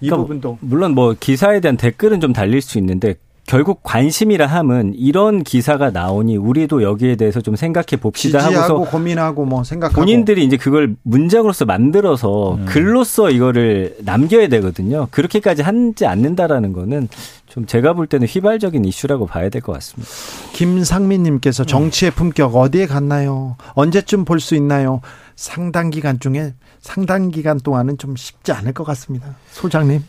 이 0.00 0.06
그러니까 0.06 0.16
부분도 0.16 0.58
물론 0.60 0.94
뭐 0.94 1.14
기사에 1.18 1.60
대한 1.60 1.78
댓글은 1.78 2.20
좀 2.20 2.34
달릴 2.34 2.60
수 2.60 2.76
있는데 2.78 3.14
결국 3.44 3.82
관심이라 3.82 4.46
함은 4.46 4.94
이런 4.96 5.42
기사가 5.42 5.90
나오니 5.90 6.36
우리도 6.36 6.82
여기에 6.82 7.16
대해서 7.16 7.40
좀 7.40 7.56
생각해 7.56 8.00
봅시다 8.00 8.38
하고서 8.38 8.74
고민하고 8.90 9.44
뭐 9.44 9.64
생각하고 9.64 10.00
본인들이 10.00 10.44
이제 10.44 10.56
그걸 10.56 10.94
문장으로서 11.02 11.64
만들어서 11.64 12.54
음. 12.54 12.64
글로써 12.66 13.30
이거를 13.30 13.96
남겨야 14.04 14.48
되거든요. 14.48 15.08
그렇게까지 15.10 15.62
하지 15.62 16.06
않는다라는 16.06 16.72
거는 16.72 17.08
좀 17.46 17.66
제가 17.66 17.92
볼 17.92 18.06
때는 18.06 18.26
휘발적인 18.26 18.84
이슈라고 18.84 19.26
봐야 19.26 19.48
될 19.50 19.60
것 19.60 19.72
같습니다. 19.72 20.08
김상민님께서 20.54 21.64
정치의 21.64 22.12
품격 22.12 22.56
어디에 22.56 22.86
갔나요? 22.86 23.56
언제쯤 23.74 24.24
볼 24.24 24.40
수 24.40 24.54
있나요? 24.54 25.00
상당 25.36 25.90
기간 25.90 26.18
중에 26.20 26.54
상당 26.80 27.30
기간 27.30 27.58
동안은 27.58 27.98
좀 27.98 28.16
쉽지 28.16 28.52
않을 28.52 28.72
것 28.72 28.84
같습니다. 28.84 29.34
소장님. 29.50 30.02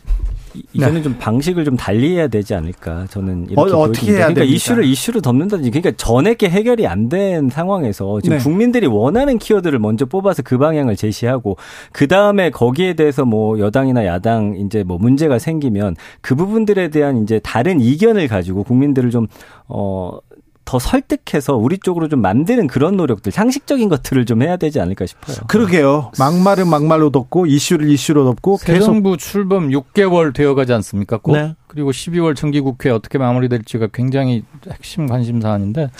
이거는 0.72 0.94
네. 0.96 1.02
좀 1.02 1.16
방식을 1.18 1.64
좀 1.64 1.76
달리해야 1.76 2.28
되지 2.28 2.54
않을까 2.54 3.06
저는 3.10 3.46
이렇게 3.50 3.72
어, 3.72 3.86
떻게 3.86 4.06
해야 4.06 4.16
그러니까 4.18 4.40
됩니까? 4.40 4.44
이슈를 4.44 4.84
이슈로 4.84 5.20
덮는다든지 5.20 5.70
그러니까 5.70 5.92
전액게 5.96 6.48
해결이 6.50 6.86
안 6.86 7.04
된 7.08 7.50
상황에서 7.50 8.20
지금 8.22 8.38
네. 8.38 8.42
국민들이 8.42 8.86
원하는 8.86 9.38
키워드를 9.38 9.78
먼저 9.78 10.06
뽑아서 10.06 10.42
그 10.42 10.56
방향을 10.56 10.96
제시하고 10.96 11.56
그 11.92 12.08
다음에 12.08 12.50
거기에 12.50 12.94
대해서 12.94 13.24
뭐 13.26 13.58
여당이나 13.58 14.06
야당 14.06 14.56
이제 14.56 14.82
뭐 14.84 14.96
문제가 14.96 15.38
생기면 15.38 15.96
그 16.22 16.34
부분들에 16.34 16.88
대한 16.88 17.22
이제 17.22 17.40
다른 17.40 17.80
이견을 17.80 18.28
가지고 18.28 18.62
국민들을 18.64 19.10
좀 19.10 19.26
어 19.68 20.18
더 20.64 20.78
설득해서 20.78 21.56
우리 21.56 21.78
쪽으로 21.78 22.08
좀 22.08 22.20
만드는 22.22 22.66
그런 22.66 22.96
노력들 22.96 23.32
상식적인 23.32 23.88
것들을 23.88 24.24
좀 24.24 24.42
해야 24.42 24.56
되지 24.56 24.80
않을까 24.80 25.06
싶어요. 25.06 25.36
그러게요. 25.48 26.12
막말은 26.18 26.68
막말로 26.68 27.10
덮고 27.10 27.46
이슈를 27.46 27.88
이슈로 27.90 28.24
덮고 28.24 28.56
새 28.56 28.74
계속 28.74 28.86
정부 28.86 29.16
출범 29.16 29.68
6개월 29.68 30.32
되어가지 30.32 30.72
않습니까? 30.72 31.18
꼭? 31.18 31.36
네. 31.36 31.54
그리고 31.66 31.90
12월 31.90 32.34
정기국회 32.34 32.90
어떻게 32.90 33.18
마무리될지가 33.18 33.88
굉장히 33.92 34.44
핵심 34.70 35.06
관심 35.06 35.40
사안인데 35.40 35.90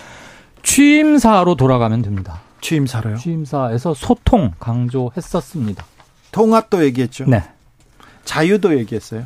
취임사로 0.62 1.56
돌아가면 1.56 2.02
됩니다. 2.02 2.40
취임사로요? 2.60 3.16
취임사에서 3.18 3.92
소통 3.92 4.52
강조했었습니다. 4.58 5.84
통합도 6.32 6.82
얘기했죠. 6.84 7.26
네. 7.26 7.42
자유도 8.24 8.78
얘기했어요. 8.78 9.24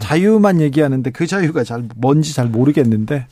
자유만 0.00 0.60
얘기하는데 0.60 1.10
그 1.10 1.26
자유가 1.26 1.62
잘 1.62 1.84
뭔지 1.96 2.34
잘 2.34 2.46
모르겠는데 2.46 3.26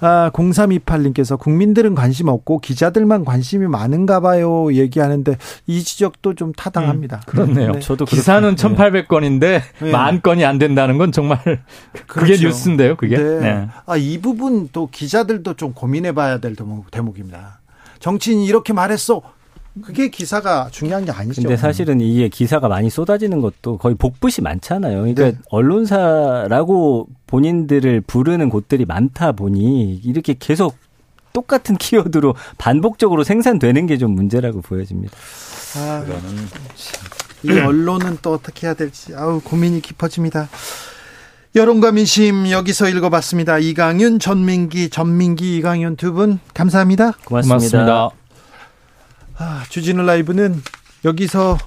아 0.00 0.30
0328님께서 0.34 1.38
국민들은 1.38 1.94
관심 1.94 2.28
없고 2.28 2.58
기자들만 2.58 3.24
관심이 3.24 3.66
많은가 3.66 4.20
봐요 4.20 4.74
얘기하는데 4.74 5.36
이 5.66 5.82
지적도 5.84 6.34
좀 6.34 6.52
타당합니다. 6.52 7.16
음, 7.18 7.22
그렇네요. 7.26 7.72
네. 7.72 7.80
저도 7.80 8.04
기사는 8.04 8.54
1800건인데 8.56 9.62
네. 9.80 9.90
만 9.90 10.20
건이 10.22 10.44
안 10.44 10.58
된다는 10.58 10.98
건 10.98 11.12
정말 11.12 11.38
그게 12.06 12.26
그렇죠. 12.26 12.46
뉴스인데요, 12.48 12.96
그게. 12.96 13.16
네. 13.16 13.40
네. 13.40 13.68
아, 13.86 13.96
이 13.96 14.18
부분 14.20 14.68
또 14.72 14.88
기자들도 14.90 15.54
좀 15.54 15.72
고민해 15.72 16.12
봐야 16.12 16.38
될 16.38 16.56
대목, 16.56 16.90
대목입니다. 16.90 17.60
정치인이 18.00 18.46
이렇게 18.46 18.72
말했어. 18.72 19.22
그게 19.82 20.08
기사가 20.08 20.68
중요한 20.70 21.04
게 21.04 21.10
아니죠. 21.10 21.42
근데 21.42 21.56
사실은 21.56 22.00
이게 22.00 22.28
기사가 22.28 22.68
많이 22.68 22.90
쏟아지는 22.90 23.40
것도 23.40 23.78
거의 23.78 23.96
복붙이 23.96 24.40
많잖아요. 24.40 24.98
그러니까 24.98 25.24
네. 25.24 25.36
언론사라고 25.50 27.08
본인들을 27.26 28.02
부르는 28.02 28.50
곳들이 28.50 28.84
많다 28.84 29.32
보니 29.32 29.96
이렇게 30.04 30.34
계속 30.38 30.76
똑같은 31.32 31.76
키워드로 31.76 32.34
반복적으로 32.58 33.24
생산되는 33.24 33.86
게 33.88 33.98
좀 33.98 34.12
문제라고 34.12 34.60
보여집니다. 34.60 35.12
아, 35.76 36.04
이 37.42 37.50
언론은 37.58 38.18
또 38.22 38.32
어떻게 38.32 38.68
해야 38.68 38.74
될지 38.74 39.12
아우 39.16 39.40
고민이 39.40 39.80
깊어집니다. 39.82 40.48
여론과 41.56 41.92
민심 41.92 42.48
여기서 42.50 42.88
읽어봤습니다. 42.88 43.58
이강윤, 43.58 44.18
전민기, 44.20 44.88
전민기, 44.90 45.56
이강윤 45.56 45.96
두 45.96 46.12
분 46.12 46.38
감사합니다. 46.54 47.12
고맙습니다. 47.24 47.56
고맙습니다. 47.56 48.23
아, 49.38 49.62
주진우 49.68 50.02
라이브는 50.04 50.62
여기서 51.04 51.58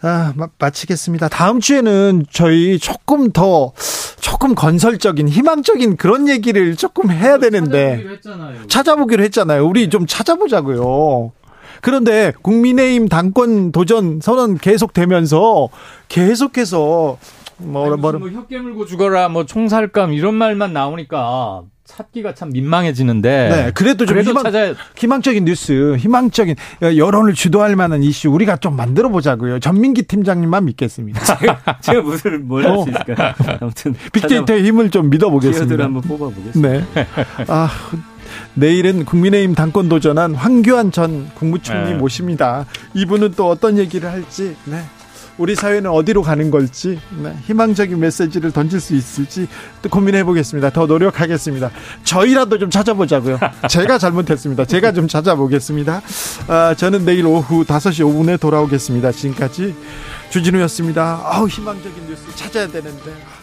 아, 0.00 0.32
마치겠습니다. 0.58 1.28
다음 1.28 1.60
주에는 1.60 2.26
저희 2.30 2.78
조금 2.78 3.30
더 3.32 3.72
조금 4.20 4.54
건설적인 4.54 5.28
희망적인 5.28 5.96
그런 5.96 6.28
얘기를 6.28 6.76
조금 6.76 7.10
해야 7.10 7.38
되는데 7.38 7.96
찾아보기로, 8.22 8.66
찾아보기로 8.68 9.22
했잖아요. 9.24 9.66
우리 9.66 9.88
좀 9.90 10.06
찾아보자고요. 10.06 11.32
그런데 11.80 12.32
국민의힘 12.42 13.08
당권 13.08 13.70
도전 13.72 14.20
선언 14.20 14.56
계속되면서 14.58 15.68
계속해서 16.08 17.18
뭐, 17.60 17.96
뭐, 17.96 18.12
뭐 18.12 18.28
혀 18.30 18.46
깨물고 18.46 18.86
죽어라 18.86 19.28
뭐 19.28 19.44
총살감 19.46 20.12
이런 20.12 20.34
말만 20.34 20.72
나오니까 20.72 21.62
찾기가 21.88 22.34
참 22.34 22.50
민망해지는데. 22.50 23.48
네, 23.50 23.70
그래도 23.74 24.04
좀 24.04 24.14
그래도 24.14 24.30
희망, 24.30 24.44
찾아 24.44 24.74
희망적인 24.96 25.44
뉴스, 25.46 25.96
희망적인 25.98 26.54
여론을 26.82 27.32
주도할 27.34 27.74
만한 27.76 28.02
이슈 28.02 28.28
우리가 28.30 28.56
좀 28.58 28.76
만들어 28.76 29.08
보자고요. 29.08 29.58
전민기 29.58 30.02
팀장님만 30.02 30.66
믿겠습니다. 30.66 31.20
제가, 31.38 31.78
제가 31.80 32.02
무슨 32.02 32.46
뭘 32.46 32.64
할 32.66 32.78
수 32.84 32.90
있을까요? 32.90 33.34
아무튼 33.60 33.94
빅데이터의 34.12 34.64
힘을 34.64 34.90
좀 34.90 35.08
믿어보겠습니다. 35.10 35.84
한번 35.84 36.02
뽑아보겠습니다. 36.02 36.68
네. 36.94 37.06
아. 37.48 37.70
내일은 38.54 39.04
국민의힘 39.06 39.54
당권 39.54 39.88
도전한 39.88 40.34
황교안 40.34 40.92
전 40.92 41.30
국무총리 41.34 41.92
네. 41.92 41.94
모십니다. 41.96 42.66
이분은 42.94 43.32
또 43.36 43.48
어떤 43.48 43.78
얘기를 43.78 44.10
할지 44.10 44.54
네. 44.66 44.82
우리 45.38 45.54
사회는 45.54 45.90
어디로 45.90 46.22
가는 46.22 46.50
걸지 46.50 46.98
네, 47.22 47.34
희망적인 47.46 47.98
메시지를 47.98 48.50
던질 48.50 48.80
수 48.80 48.94
있을지 48.94 49.46
또 49.80 49.88
고민해 49.88 50.24
보겠습니다. 50.24 50.70
더 50.70 50.86
노력하겠습니다. 50.86 51.70
저희라도 52.04 52.58
좀 52.58 52.70
찾아보자고요. 52.70 53.38
제가 53.70 53.98
잘못했습니다. 53.98 54.64
제가 54.64 54.92
좀 54.92 55.06
찾아보겠습니다. 55.06 56.02
아, 56.48 56.74
저는 56.74 57.04
내일 57.04 57.26
오후 57.26 57.64
5시 57.64 58.04
5분에 58.04 58.40
돌아오겠습니다. 58.40 59.12
지금까지 59.12 59.74
주진우였습니다. 60.30 61.20
아우 61.24 61.46
희망적인 61.46 62.06
뉴스 62.08 62.34
찾아야 62.34 62.66
되는데. 62.66 63.37